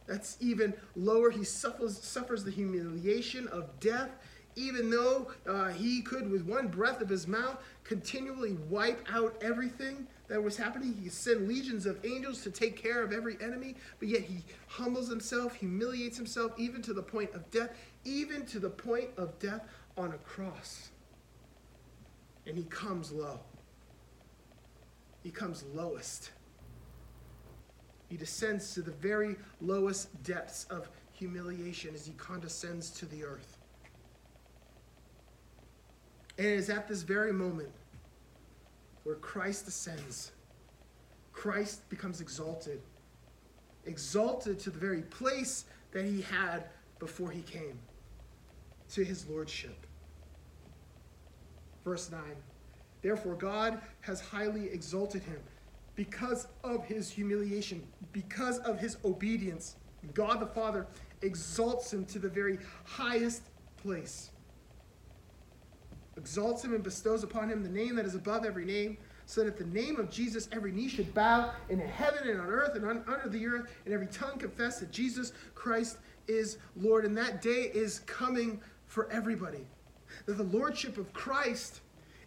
that's 0.08 0.38
even 0.39 0.74
lower. 0.95 1.30
He 1.30 1.43
suffers, 1.43 1.97
suffers 1.97 2.43
the 2.43 2.51
humiliation 2.51 3.47
of 3.47 3.80
death, 3.80 4.12
even 4.56 4.89
though 4.89 5.32
uh, 5.47 5.70
he 5.70 6.01
could, 6.01 6.30
with 6.30 6.45
one 6.45 6.68
breath 6.68 7.01
of 7.01 7.10
his 7.10 7.28
mouth, 7.28 7.58
continually 7.84 8.53
wipe 8.70 9.06
out 9.12 9.36
everything 9.41 10.08
that 10.28 10.41
was 10.41 10.58
happening. 10.58 10.97
He 11.01 11.10
sent 11.10 11.47
legions 11.47 11.86
of 11.86 12.03
angels 12.06 12.41
to 12.43 12.51
take 12.51 12.76
care 12.76 13.03
of 13.03 13.12
every 13.12 13.38
enemy, 13.41 13.76
but 13.99 14.08
yet 14.08 14.22
he 14.22 14.38
humbles 14.68 15.10
himself, 15.10 15.56
humiliates 15.56 16.18
himself, 16.18 16.53
even 16.58 16.82
to 16.84 16.93
the 16.93 17.03
point 17.03 17.34
of 17.34 17.49
death, 17.51 17.72
even 18.06 18.45
to 18.47 18.60
the 18.60 18.70
point 18.70 19.10
of 19.18 19.38
death 19.39 19.68
on 19.97 20.14
a 20.14 20.18
cross. 20.20 20.89
And 22.47 22.58
he 22.58 22.64
comes 22.66 23.12
low. 23.12 23.39
He 25.24 25.32
comes 25.32 25.64
lowest. 25.74 26.30
He 28.16 28.20
descends 28.20 28.74
to 28.76 28.82
the 28.82 28.91
very 28.91 29.36
lowest 29.59 30.24
depths 30.24 30.68
of 30.70 30.88
humiliation 31.11 31.93
as 31.93 32.05
he 32.05 32.13
condescends 32.13 32.89
to 32.91 33.05
the 33.07 33.26
earth. 33.26 33.57
And 36.38 36.47
it 36.47 36.53
is 36.53 36.70
at 36.70 36.88
this 36.88 37.01
very 37.01 37.34
moment 37.34 37.74
where 39.03 39.18
Christ 39.18 39.68
ascends. 39.68 40.32
Christ 41.34 41.89
becomes 41.89 42.22
exalted. 42.22 42.82
Exalted 43.86 44.59
to 44.59 44.70
the 44.70 44.80
very 44.80 45.01
place 45.01 45.66
that 45.91 46.05
he 46.05 46.22
had 46.22 46.70
before 46.99 47.32
he 47.32 47.41
came, 47.41 47.78
to 48.91 49.03
his 49.03 49.28
lordship. 49.28 49.86
Verse 51.84 52.09
9 52.09 52.22
Therefore, 53.01 53.36
God 53.36 53.82
has 53.99 54.22
highly 54.22 54.70
exalted 54.70 55.22
him 55.24 55.41
because 55.95 56.47
of 56.63 56.85
his 56.85 57.09
humiliation, 57.09 57.83
because 58.11 58.59
of 58.59 58.79
his 58.79 58.97
obedience. 59.05 59.75
God 60.13 60.39
the 60.39 60.47
Father 60.47 60.87
exalts 61.21 61.91
him 61.91 62.05
to 62.05 62.19
the 62.19 62.29
very 62.29 62.59
highest 62.83 63.43
place. 63.77 64.29
Exalts 66.17 66.63
him 66.63 66.73
and 66.73 66.83
bestows 66.83 67.23
upon 67.23 67.49
him 67.49 67.63
the 67.63 67.69
name 67.69 67.95
that 67.95 68.05
is 68.05 68.15
above 68.15 68.45
every 68.45 68.65
name, 68.65 68.97
so 69.25 69.41
that 69.41 69.47
at 69.47 69.57
the 69.57 69.65
name 69.65 69.99
of 69.99 70.09
Jesus 70.09 70.47
every 70.51 70.71
knee 70.71 70.87
should 70.87 71.13
bow 71.13 71.51
in 71.69 71.79
heaven 71.79 72.29
and 72.29 72.39
on 72.39 72.47
earth 72.47 72.75
and 72.75 72.85
on, 72.85 73.03
under 73.07 73.27
the 73.27 73.45
earth, 73.45 73.73
and 73.85 73.93
every 73.93 74.07
tongue 74.07 74.37
confess 74.37 74.79
that 74.79 74.91
Jesus 74.91 75.33
Christ 75.55 75.97
is 76.27 76.57
Lord. 76.75 77.05
And 77.05 77.17
that 77.17 77.41
day 77.41 77.71
is 77.73 77.99
coming 77.99 78.61
for 78.87 79.11
everybody. 79.11 79.65
That 80.25 80.37
the 80.37 80.43
lordship 80.43 80.97
of 80.97 81.11
Christ 81.13 81.81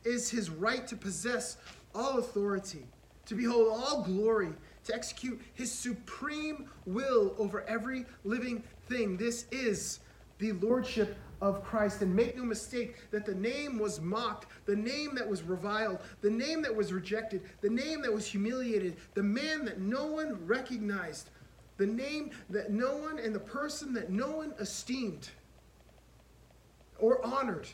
is 0.05 0.29
his 0.29 0.51
right 0.51 0.87
to 0.87 0.97
possess 0.97 1.57
all 1.95 2.19
authority, 2.19 2.87
to 3.29 3.35
behold 3.35 3.69
all 3.71 4.03
glory, 4.03 4.53
to 4.85 4.95
execute 4.95 5.41
his 5.55 5.71
supreme 5.71 6.69
will 6.87 7.35
over 7.39 7.63
every 7.69 8.07
living 8.25 8.63
thing. 8.89 9.17
This 9.17 9.45
is 9.53 10.01
the 10.39 10.53
lordship 10.53 11.17
of 11.41 11.63
Christ. 11.63 12.01
And 12.01 12.15
make 12.15 12.37
no 12.37 12.45
mistake 12.45 12.97
that 13.11 13.27
the 13.27 13.35
name 13.35 13.79
was 13.79 14.01
mocked, 14.01 14.47
the 14.65 14.75
name 14.75 15.15
that 15.15 15.29
was 15.29 15.43
reviled, 15.43 15.99
the 16.23 16.31
name 16.31 16.63
that 16.63 16.75
was 16.75 16.93
rejected, 16.93 17.43
the 17.61 17.69
name 17.69 18.03
that 18.03 18.13
was 18.13 18.27
humiliated, 18.27 18.97
the 19.15 19.23
man 19.23 19.65
that 19.67 19.79
no 19.79 20.07
one 20.07 20.45
recognized, 20.47 21.31
the 21.77 21.87
name 21.87 22.31
that 22.49 22.71
no 22.71 22.97
one 22.97 23.19
and 23.19 23.35
the 23.35 23.41
person 23.41 23.93
that 23.93 24.11
no 24.11 24.31
one 24.31 24.55
esteemed 24.59 25.29
or 26.99 27.25
honored 27.25 27.69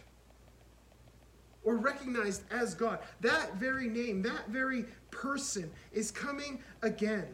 or 1.64 1.76
recognized 1.76 2.42
as 2.50 2.74
God. 2.74 2.98
That 3.20 3.56
very 3.56 3.88
name, 3.88 4.22
that 4.22 4.48
very 4.48 4.84
person 5.10 5.70
is 5.92 6.10
coming 6.10 6.62
again. 6.82 7.26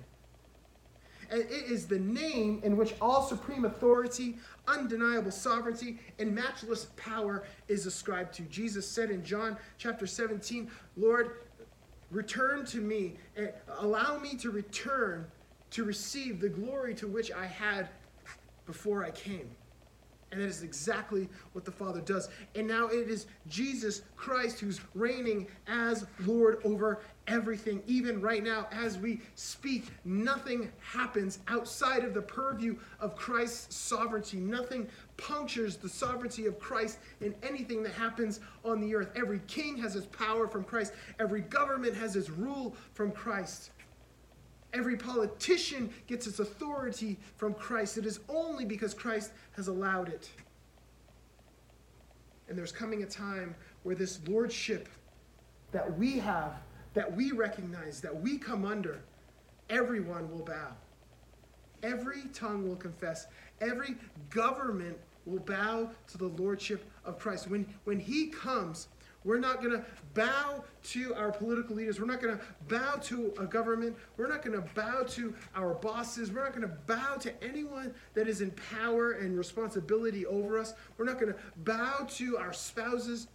And 1.31 1.43
it 1.43 1.71
is 1.71 1.87
the 1.87 1.99
name 1.99 2.61
in 2.65 2.77
which 2.77 2.95
all 3.01 3.23
supreme 3.23 3.65
authority, 3.65 4.39
undeniable 4.67 5.31
sovereignty, 5.31 5.99
and 6.19 6.35
matchless 6.35 6.89
power 6.97 7.45
is 7.69 7.87
ascribed 7.87 8.35
to. 8.35 8.43
Jesus 8.43 8.87
said 8.89 9.11
in 9.11 9.25
John 9.25 9.57
chapter 9.79 10.07
17, 10.07 10.69
Lord, 10.97 11.37
return 12.11 12.65
to 12.67 12.79
me, 12.79 13.15
and 13.37 13.53
allow 13.79 14.19
me 14.19 14.35
to 14.39 14.51
return 14.51 15.27
to 15.71 15.85
receive 15.85 16.41
the 16.41 16.49
glory 16.49 16.95
to 16.95 17.07
which 17.07 17.31
I 17.31 17.47
had 17.47 17.89
before 18.67 19.05
I 19.05 19.11
came. 19.13 19.49
And 20.33 20.41
that 20.41 20.47
is 20.47 20.63
exactly 20.63 21.29
what 21.53 21.65
the 21.65 21.73
Father 21.73 22.01
does. 22.01 22.29
And 22.55 22.69
now 22.69 22.87
it 22.87 23.09
is 23.09 23.27
Jesus 23.49 24.03
Christ 24.17 24.61
who's 24.61 24.81
reigning 24.95 25.47
as 25.67 26.07
Lord 26.25 26.61
over 26.65 27.01
everything. 27.27 27.83
Even 27.87 28.21
right 28.21 28.43
now, 28.43 28.67
as 28.71 28.99
we 28.99 29.21
speak, 29.35 29.87
nothing 30.05 30.71
happens 30.81 31.41
outside 31.49 32.05
of 32.05 32.15
the 32.15 32.23
purview 32.23 32.77
of 33.01 33.17
Christ's 33.17 33.75
sovereignty. 33.75 34.39
Nothing 34.39 34.89
punctures 35.17 35.77
the 35.77 35.89
sovereignty 35.89 36.47
of 36.47 36.59
Christ 36.59 36.99
in 37.21 37.35
anything 37.43 37.83
that 37.83 37.93
happens 37.93 38.41
on 38.65 38.81
the 38.81 38.95
earth. 38.95 39.11
Every 39.17 39.41
king 39.47 39.77
has 39.79 39.95
his 39.95 40.07
power 40.07 40.49
from 40.49 40.65
Christ, 40.65 40.93
every 41.19 41.43
government 41.43 41.95
has 41.95 42.17
its 42.17 42.31
rule 42.31 42.75
from 42.95 43.13
Christ. 43.13 43.71
Every 44.73 44.97
politician 44.97 45.91
gets 46.07 46.27
its 46.27 46.39
authority 46.39 47.19
from 47.37 47.55
Christ. 47.55 47.99
It 47.99 48.07
is 48.07 48.21
only 48.29 48.65
because 48.65 48.95
Christ 48.95 49.33
has 49.53 49.69
allowed 49.69 50.09
it. 50.09 50.31
And 52.49 52.57
there's 52.57 52.73
coming 52.73 53.03
a 53.03 53.07
time 53.07 53.55
where 53.83 53.95
this 53.95 54.21
lordship 54.29 54.89
that 55.73 55.99
we 55.99 56.19
have, 56.19 56.55
that 56.95 57.15
we 57.15 57.33
recognize, 57.33 58.01
that 58.01 58.15
we 58.21 58.39
come 58.39 58.65
under, 58.65 59.01
everyone 59.69 60.31
will 60.31 60.45
bow. 60.45 60.73
Every 61.83 62.23
tongue 62.35 62.69
will 62.69 62.77
confess. 62.77 63.27
Every 63.61 63.97
government 64.29 64.99
will 65.27 65.41
bow 65.41 65.91
to 66.09 66.19
the 66.19 66.27
lordship 66.27 66.91
of 67.05 67.19
Christ. 67.19 67.49
When, 67.49 67.67
when 67.85 67.99
he 67.99 68.27
comes, 68.27 68.89
we're 69.25 69.39
not 69.39 69.63
going 69.63 69.73
to 69.73 69.85
bow 70.15 70.65
to 70.83 71.15
our 71.15 71.31
political 71.31 71.77
leaders. 71.77 72.01
We're 72.01 72.07
not 72.07 72.21
going 72.23 72.39
to 72.39 72.45
bow 72.69 72.97
to 73.03 73.35
a 73.39 73.47
government. 73.47 73.97
We're 74.17 74.29
not 74.29 74.43
going 74.43 74.61
to 74.61 74.67
bow 74.75 75.03
to 75.11 75.35
our 75.55 75.75
bosses. 75.75 76.33
We're 76.33 76.45
not 76.45 76.55
going 76.55 76.69
to 76.69 76.75
bow 76.87 77.17
to 77.21 77.45
anyone 77.45 77.95
that 78.15 78.29
is 78.29 78.41
in 78.41 78.51
power 78.75 79.13
and 79.13 79.37
responsibility 79.37 80.25
over 80.25 80.59
us. 80.59 80.73
We're 80.97 81.05
not 81.05 81.21
going 81.21 81.33
to 81.33 81.39
bow 81.59 82.07
to 82.17 82.39
our 82.39 82.53
spouses. 82.53 83.29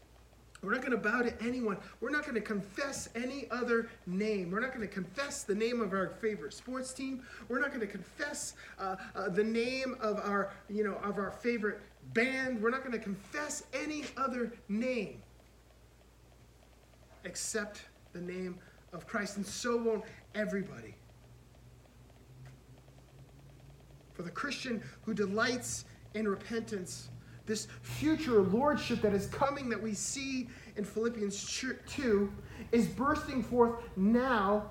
We're 0.63 0.73
not 0.73 0.81
going 0.81 0.93
to 0.93 0.97
bow 0.97 1.21
to 1.21 1.43
anyone. 1.43 1.77
We're 2.01 2.09
not 2.09 2.23
going 2.23 2.35
to 2.35 2.41
confess 2.41 3.09
any 3.13 3.47
other 3.51 3.87
name. 4.07 4.49
We're 4.49 4.61
not 4.61 4.73
going 4.73 4.87
to 4.87 4.91
confess 4.91 5.43
the 5.43 5.53
name 5.53 5.79
of 5.81 5.93
our 5.93 6.09
favorite 6.19 6.53
sports 6.53 6.91
team. 6.93 7.21
We're 7.47 7.59
not 7.59 7.69
going 7.69 7.81
to 7.81 7.87
confess 7.87 8.55
uh, 8.79 8.95
uh, 9.15 9.29
the 9.29 9.43
name 9.43 9.95
of 9.99 10.19
our, 10.21 10.51
you 10.67 10.83
know, 10.83 10.95
of 11.03 11.19
our 11.19 11.29
favorite 11.29 11.81
band. 12.15 12.59
We're 12.59 12.71
not 12.71 12.79
going 12.79 12.97
to 12.97 13.03
confess 13.03 13.63
any 13.73 14.05
other 14.17 14.51
name 14.67 15.21
accept 17.25 17.81
the 18.13 18.21
name 18.21 18.57
of 18.93 19.05
Christ, 19.07 19.37
and 19.37 19.45
so 19.45 19.77
won't 19.77 20.03
everybody. 20.33 20.95
For 24.13 24.23
the 24.23 24.31
Christian 24.31 24.81
who 25.03 25.13
delights 25.13 25.85
in 26.13 26.27
repentance, 26.27 27.09
this 27.45 27.67
future 27.81 28.41
lordship 28.41 29.01
that 29.01 29.13
is 29.13 29.27
coming 29.27 29.69
that 29.69 29.81
we 29.81 29.93
see 29.93 30.47
in 30.77 30.85
Philippians 30.85 31.59
2 31.87 32.31
is 32.71 32.87
bursting 32.87 33.43
forth 33.43 33.83
now 33.95 34.69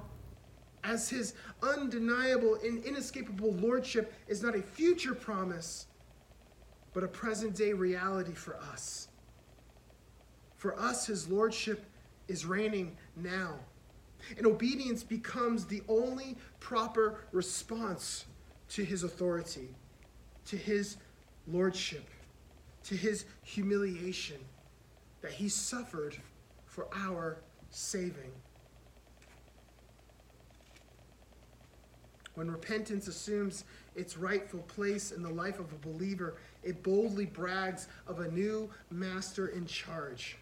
as 0.82 1.09
his 1.09 1.34
undeniable 1.62 2.59
and 2.64 2.84
inescapable 2.84 3.52
lordship 3.55 4.12
is 4.28 4.42
not 4.42 4.55
a 4.55 4.62
future 4.62 5.14
promise, 5.14 5.86
but 6.92 7.05
a 7.05 7.09
present 7.09 7.55
day 7.55 7.72
reality 7.72 8.32
for 8.32 8.57
us. 8.57 9.09
For 10.57 10.78
us, 10.78 11.07
his 11.07 11.28
lordship 11.28 11.84
is 12.29 12.47
reigning 12.47 12.97
now. 13.16 13.55
And 14.37 14.47
obedience 14.47 15.03
becomes 15.03 15.66
the 15.66 15.83
only 15.89 16.37
proper 16.61 17.20
response 17.33 18.25
to 18.70 18.85
his 18.85 19.03
authority, 19.03 19.68
to 20.47 20.57
his 20.57 20.97
lordship, 21.47 22.09
to 22.85 22.97
his 22.97 23.27
humiliation 23.43 24.39
that 25.20 25.33
he 25.33 25.49
suffered 25.49 26.16
for 26.66 26.87
our 26.95 27.39
saving. 27.70 28.33
When 32.35 32.51
repentance 32.51 33.07
assumes 33.07 33.64
its 33.95 34.16
rightful 34.16 34.61
place 34.61 35.12
in 35.12 35.22
the 35.22 35.31
life 35.31 35.61
of 35.61 35.72
a 35.72 35.89
believer, 35.89 36.35
it 36.64 36.83
boldly 36.83 37.27
brags 37.27 37.87
of 38.09 38.20
a 38.20 38.31
new 38.31 38.68
master 38.91 39.49
in 39.49 39.66
charge 39.66 40.37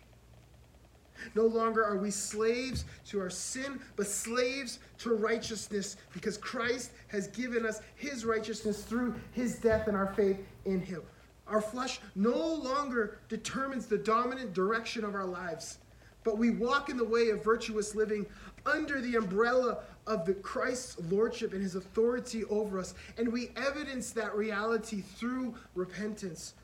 no 1.34 1.46
longer 1.46 1.84
are 1.84 1.96
we 1.96 2.10
slaves 2.10 2.84
to 3.06 3.20
our 3.20 3.30
sin, 3.30 3.80
but 3.96 4.06
slaves 4.06 4.78
to 4.98 5.14
righteousness 5.14 5.96
because 6.12 6.36
Christ 6.38 6.92
has 7.08 7.28
given 7.28 7.66
us 7.66 7.80
his 7.94 8.24
righteousness 8.24 8.82
through 8.82 9.14
his 9.32 9.58
death 9.58 9.88
and 9.88 9.96
our 9.96 10.12
faith 10.14 10.38
in 10.64 10.80
him. 10.80 11.02
Our 11.46 11.60
flesh 11.60 12.00
no 12.14 12.36
longer 12.36 13.18
determines 13.28 13.86
the 13.86 13.98
dominant 13.98 14.54
direction 14.54 15.04
of 15.04 15.14
our 15.14 15.26
lives, 15.26 15.78
but 16.24 16.38
we 16.38 16.50
walk 16.50 16.88
in 16.88 16.96
the 16.96 17.04
way 17.04 17.30
of 17.30 17.44
virtuous 17.44 17.94
living 17.94 18.26
under 18.64 19.00
the 19.00 19.16
umbrella 19.16 19.78
of 20.06 20.24
the 20.24 20.34
Christ's 20.34 20.96
lordship 21.10 21.52
and 21.52 21.62
his 21.62 21.74
authority 21.74 22.44
over 22.44 22.78
us, 22.78 22.94
and 23.18 23.32
we 23.32 23.50
evidence 23.56 24.10
that 24.12 24.34
reality 24.34 25.00
through 25.00 25.54
repentance 25.74 26.54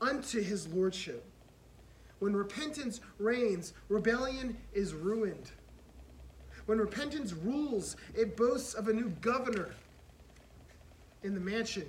unto 0.00 0.40
his 0.42 0.68
lordship. 0.68 1.27
When 2.18 2.34
repentance 2.34 3.00
reigns, 3.18 3.72
rebellion 3.88 4.56
is 4.72 4.94
ruined. 4.94 5.52
When 6.66 6.78
repentance 6.78 7.32
rules, 7.32 7.96
it 8.14 8.36
boasts 8.36 8.74
of 8.74 8.88
a 8.88 8.92
new 8.92 9.08
governor 9.20 9.70
in 11.22 11.34
the 11.34 11.40
mansion, 11.40 11.86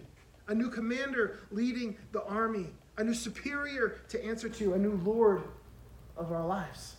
a 0.48 0.56
new 0.56 0.70
commander 0.70 1.40
leading 1.52 1.98
the 2.12 2.24
army, 2.24 2.68
a 2.98 3.04
new 3.04 3.14
superior 3.14 4.00
to 4.10 4.24
answer 4.24 4.50
to, 4.50 4.74
a 4.74 4.78
new 4.78 5.00
Lord 5.04 5.44
of 6.16 6.32
our 6.32 6.46
lives. 6.46 6.96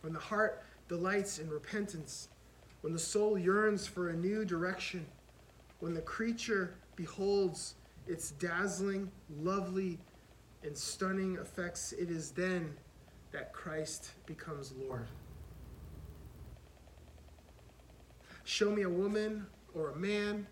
When 0.00 0.12
the 0.12 0.18
heart 0.18 0.64
delights 0.88 1.38
in 1.38 1.48
repentance, 1.48 2.28
when 2.80 2.92
the 2.92 2.98
soul 2.98 3.38
yearns 3.38 3.86
for 3.86 4.08
a 4.08 4.16
new 4.16 4.44
direction, 4.44 5.06
when 5.78 5.94
the 5.94 6.00
creature 6.00 6.74
beholds 6.96 7.74
its 8.06 8.32
dazzling, 8.32 9.10
lovely, 9.40 9.98
and 10.62 10.76
stunning 10.76 11.36
effects, 11.36 11.92
it 11.92 12.10
is 12.10 12.30
then 12.30 12.74
that 13.32 13.52
Christ 13.52 14.10
becomes 14.26 14.72
Lord. 14.72 15.06
Show 18.44 18.70
me 18.70 18.82
a 18.82 18.88
woman 18.88 19.46
or 19.74 19.90
a 19.90 19.96
man 19.96 20.46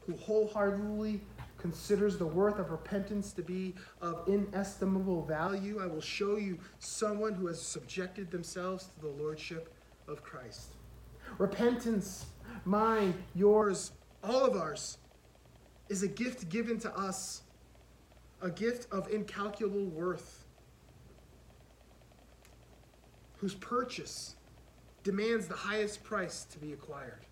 who 0.00 0.14
wholeheartedly 0.16 1.20
considers 1.58 2.18
the 2.18 2.26
worth 2.26 2.58
of 2.58 2.70
repentance 2.70 3.32
to 3.32 3.42
be 3.42 3.74
of 4.00 4.28
inestimable 4.28 5.24
value. 5.24 5.80
I 5.80 5.86
will 5.86 6.00
show 6.00 6.36
you 6.36 6.58
someone 6.78 7.34
who 7.34 7.46
has 7.46 7.60
subjected 7.60 8.30
themselves 8.30 8.86
to 8.86 9.00
the 9.00 9.22
lordship 9.22 9.72
of 10.08 10.22
Christ. 10.22 10.74
Repentance, 11.38 12.26
mine, 12.64 13.14
yours, 13.34 13.92
all 14.24 14.44
of 14.44 14.56
ours, 14.56 14.98
is 15.92 16.02
a 16.02 16.08
gift 16.08 16.48
given 16.48 16.78
to 16.78 16.90
us, 16.98 17.42
a 18.40 18.48
gift 18.48 18.90
of 18.90 19.12
incalculable 19.12 19.84
worth, 19.84 20.46
whose 23.36 23.54
purchase 23.56 24.36
demands 25.02 25.46
the 25.46 25.54
highest 25.54 26.02
price 26.02 26.46
to 26.46 26.58
be 26.58 26.72
acquired. 26.72 27.26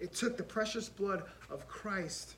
It 0.00 0.12
took 0.12 0.36
the 0.36 0.42
precious 0.42 0.88
blood 0.88 1.22
of 1.50 1.68
Christ 1.68 2.34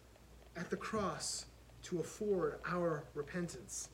at 0.57 0.69
the 0.69 0.77
cross 0.77 1.47
to 1.85 2.01
afford 2.01 2.59
our 2.69 3.05
repentance. 3.15 3.89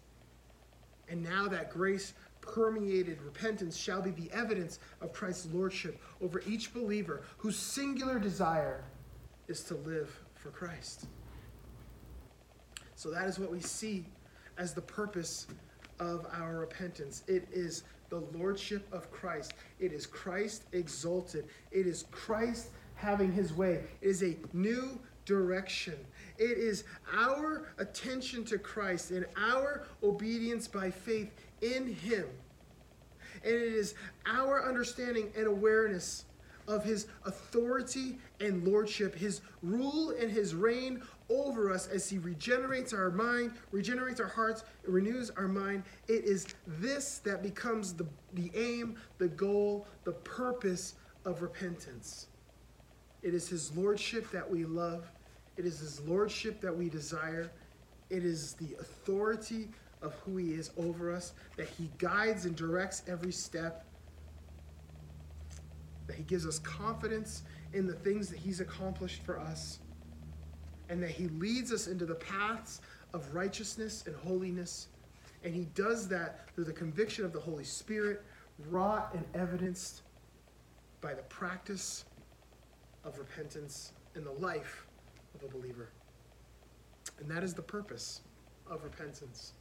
And 1.09 1.23
now 1.23 1.47
that 1.47 1.71
grace 1.71 2.13
permeated 2.41 3.23
repentance 3.23 3.77
shall 3.77 4.03
be 4.03 4.11
the 4.11 4.33
evidence 4.33 4.81
of 5.01 5.13
Christ's 5.13 5.47
lordship 5.53 6.03
over 6.21 6.43
each 6.45 6.75
believer 6.75 7.23
whose 7.37 7.57
singular 7.57 8.19
desire 8.19 8.83
is 9.49 9.63
to 9.65 9.75
live 9.75 10.11
for 10.35 10.51
Christ. 10.51 11.07
So 12.95 13.11
that 13.11 13.27
is 13.27 13.39
what 13.39 13.51
we 13.51 13.61
see 13.61 14.07
as 14.57 14.75
the 14.75 14.83
purpose 14.83 15.47
of 16.01 16.27
our 16.33 16.59
repentance. 16.59 17.23
It 17.27 17.49
is 17.53 17.85
the 18.11 18.21
lordship 18.35 18.87
of 18.93 19.11
Christ. 19.11 19.53
It 19.79 19.93
is 19.93 20.07
Christ 20.07 20.65
exalted. 20.73 21.47
It 21.71 21.87
is 21.87 22.05
Christ 22.11 22.69
having 22.95 23.33
his 23.33 23.53
way. 23.53 23.85
It 24.01 24.09
is 24.09 24.23
a 24.23 24.37
new 24.53 24.99
direction. 25.25 25.95
It 26.39 26.59
is 26.59 26.85
our 27.13 27.69
attention 27.79 28.45
to 28.47 28.59
Christ 28.59 29.11
and 29.11 29.27
our 29.37 29.85
obedience 30.03 30.67
by 30.67 30.91
faith 30.91 31.31
in 31.61 31.95
him. 31.95 32.25
And 33.45 33.55
it 33.55 33.63
is 33.75 33.95
our 34.27 34.67
understanding 34.67 35.31
and 35.37 35.47
awareness 35.47 36.25
of 36.69 36.85
his 36.85 37.07
authority 37.25 38.19
and 38.41 38.67
lordship, 38.69 39.15
his 39.15 39.41
rule 39.63 40.11
and 40.21 40.31
his 40.31 40.55
reign 40.55 41.03
over 41.31 41.73
us 41.73 41.89
as 41.89 42.09
he 42.09 42.19
regenerates 42.19 42.93
our 42.93 43.11
mind, 43.11 43.53
regenerates 43.73 44.21
our 44.21 44.29
hearts, 44.29 44.65
renews 44.87 45.31
our 45.31 45.49
mind. 45.49 45.83
It 46.07 46.25
is 46.25 46.47
this 46.67 47.19
that 47.19 47.43
becomes 47.43 47.95
the, 47.95 48.07
the 48.35 48.51
aim, 48.55 48.97
the 49.17 49.29
goal, 49.29 49.87
the 50.05 50.13
purpose 50.13 50.95
of 51.25 51.43
repentance. 51.43 52.27
It 53.23 53.35
is 53.35 53.49
his 53.49 53.77
lordship 53.77 54.31
that 54.31 54.49
we 54.49 54.65
love. 54.65 55.11
It 55.57 55.65
is 55.65 55.81
his 55.81 56.01
lordship 56.03 56.61
that 56.61 56.77
we 56.77 56.89
desire. 56.89 57.51
It 58.11 58.25
is 58.25 58.55
the 58.55 58.77
authority 58.81 59.69
of 60.03 60.15
who 60.25 60.37
he 60.37 60.53
is 60.53 60.71
over 60.77 61.13
us, 61.13 61.33
that 61.57 61.69
he 61.69 61.91
guides 61.99 62.45
and 62.45 62.55
directs 62.55 63.03
every 63.09 63.33
step, 63.33 63.85
that 66.09 66.17
he 66.17 66.25
gives 66.25 66.45
us 66.45 66.59
confidence 66.59 67.43
in 67.73 67.87
the 67.87 67.93
things 67.93 68.29
that 68.29 68.39
he's 68.39 68.59
accomplished 68.59 69.23
for 69.23 69.39
us, 69.39 69.79
and 70.89 71.01
that 71.03 71.11
he 71.11 71.29
leads 71.29 71.73
us 71.73 71.87
into 71.87 72.05
the 72.05 72.17
paths 72.17 72.81
of 73.15 73.33
righteousness 73.35 74.05
and 74.07 74.17
holiness. 74.17 74.89
And 75.45 75.55
he 75.55 75.67
does 75.75 76.09
that 76.09 76.49
through 76.55 76.65
the 76.65 76.73
conviction 76.73 77.25
of 77.25 77.33
the 77.33 77.39
Holy 77.39 77.63
Spirit, 77.63 78.23
wrought 78.69 79.15
and 79.15 79.25
evidenced 79.35 80.03
by 81.01 81.15
the 81.15 81.23
practice 81.23 82.05
of 83.05 83.19
repentance 83.19 83.93
in 84.17 84.25
the 84.25 84.33
life 84.33 84.87
of 85.35 85.49
a 85.49 85.49
believer. 85.49 85.91
And 87.21 87.31
that 87.31 87.45
is 87.45 87.55
the 87.55 87.63
purpose 87.63 88.23
of 88.69 88.83
repentance. 88.83 89.53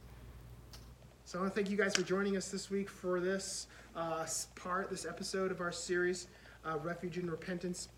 So 1.24 1.38
I 1.38 1.42
want 1.42 1.54
to 1.54 1.60
thank 1.60 1.70
you 1.70 1.76
guys 1.76 1.94
for 1.94 2.02
joining 2.02 2.36
us 2.36 2.50
this 2.50 2.70
week 2.70 2.88
for 2.88 3.20
this 3.20 3.66
uh, 3.94 4.26
part, 4.54 4.90
this 4.90 5.04
episode 5.04 5.50
of 5.50 5.60
our 5.60 5.72
series, 5.72 6.26
uh, 6.68 6.78
Refuge 6.78 7.18
in 7.18 7.30
Repentance. 7.30 7.88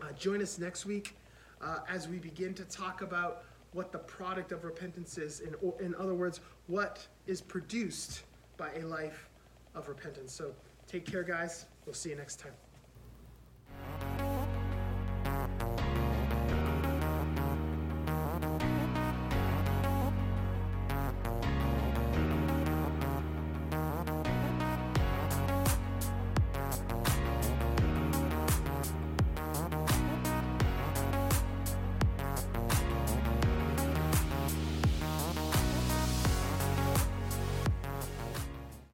Uh, 0.00 0.12
join 0.12 0.40
us 0.42 0.58
next 0.58 0.86
week 0.86 1.16
uh, 1.60 1.78
as 1.88 2.08
we 2.08 2.18
begin 2.18 2.54
to 2.54 2.64
talk 2.64 3.02
about 3.02 3.44
what 3.72 3.92
the 3.92 3.98
product 3.98 4.52
of 4.52 4.64
repentance 4.64 5.18
is. 5.18 5.40
In, 5.40 5.54
in 5.80 5.94
other 5.96 6.14
words, 6.14 6.40
what 6.66 7.06
is 7.26 7.40
produced 7.40 8.22
by 8.56 8.72
a 8.74 8.82
life 8.86 9.28
of 9.74 9.88
repentance. 9.88 10.32
So 10.32 10.52
take 10.86 11.06
care, 11.06 11.22
guys. 11.22 11.66
We'll 11.86 11.94
see 11.94 12.10
you 12.10 12.16
next 12.16 12.40
time. 12.40 12.52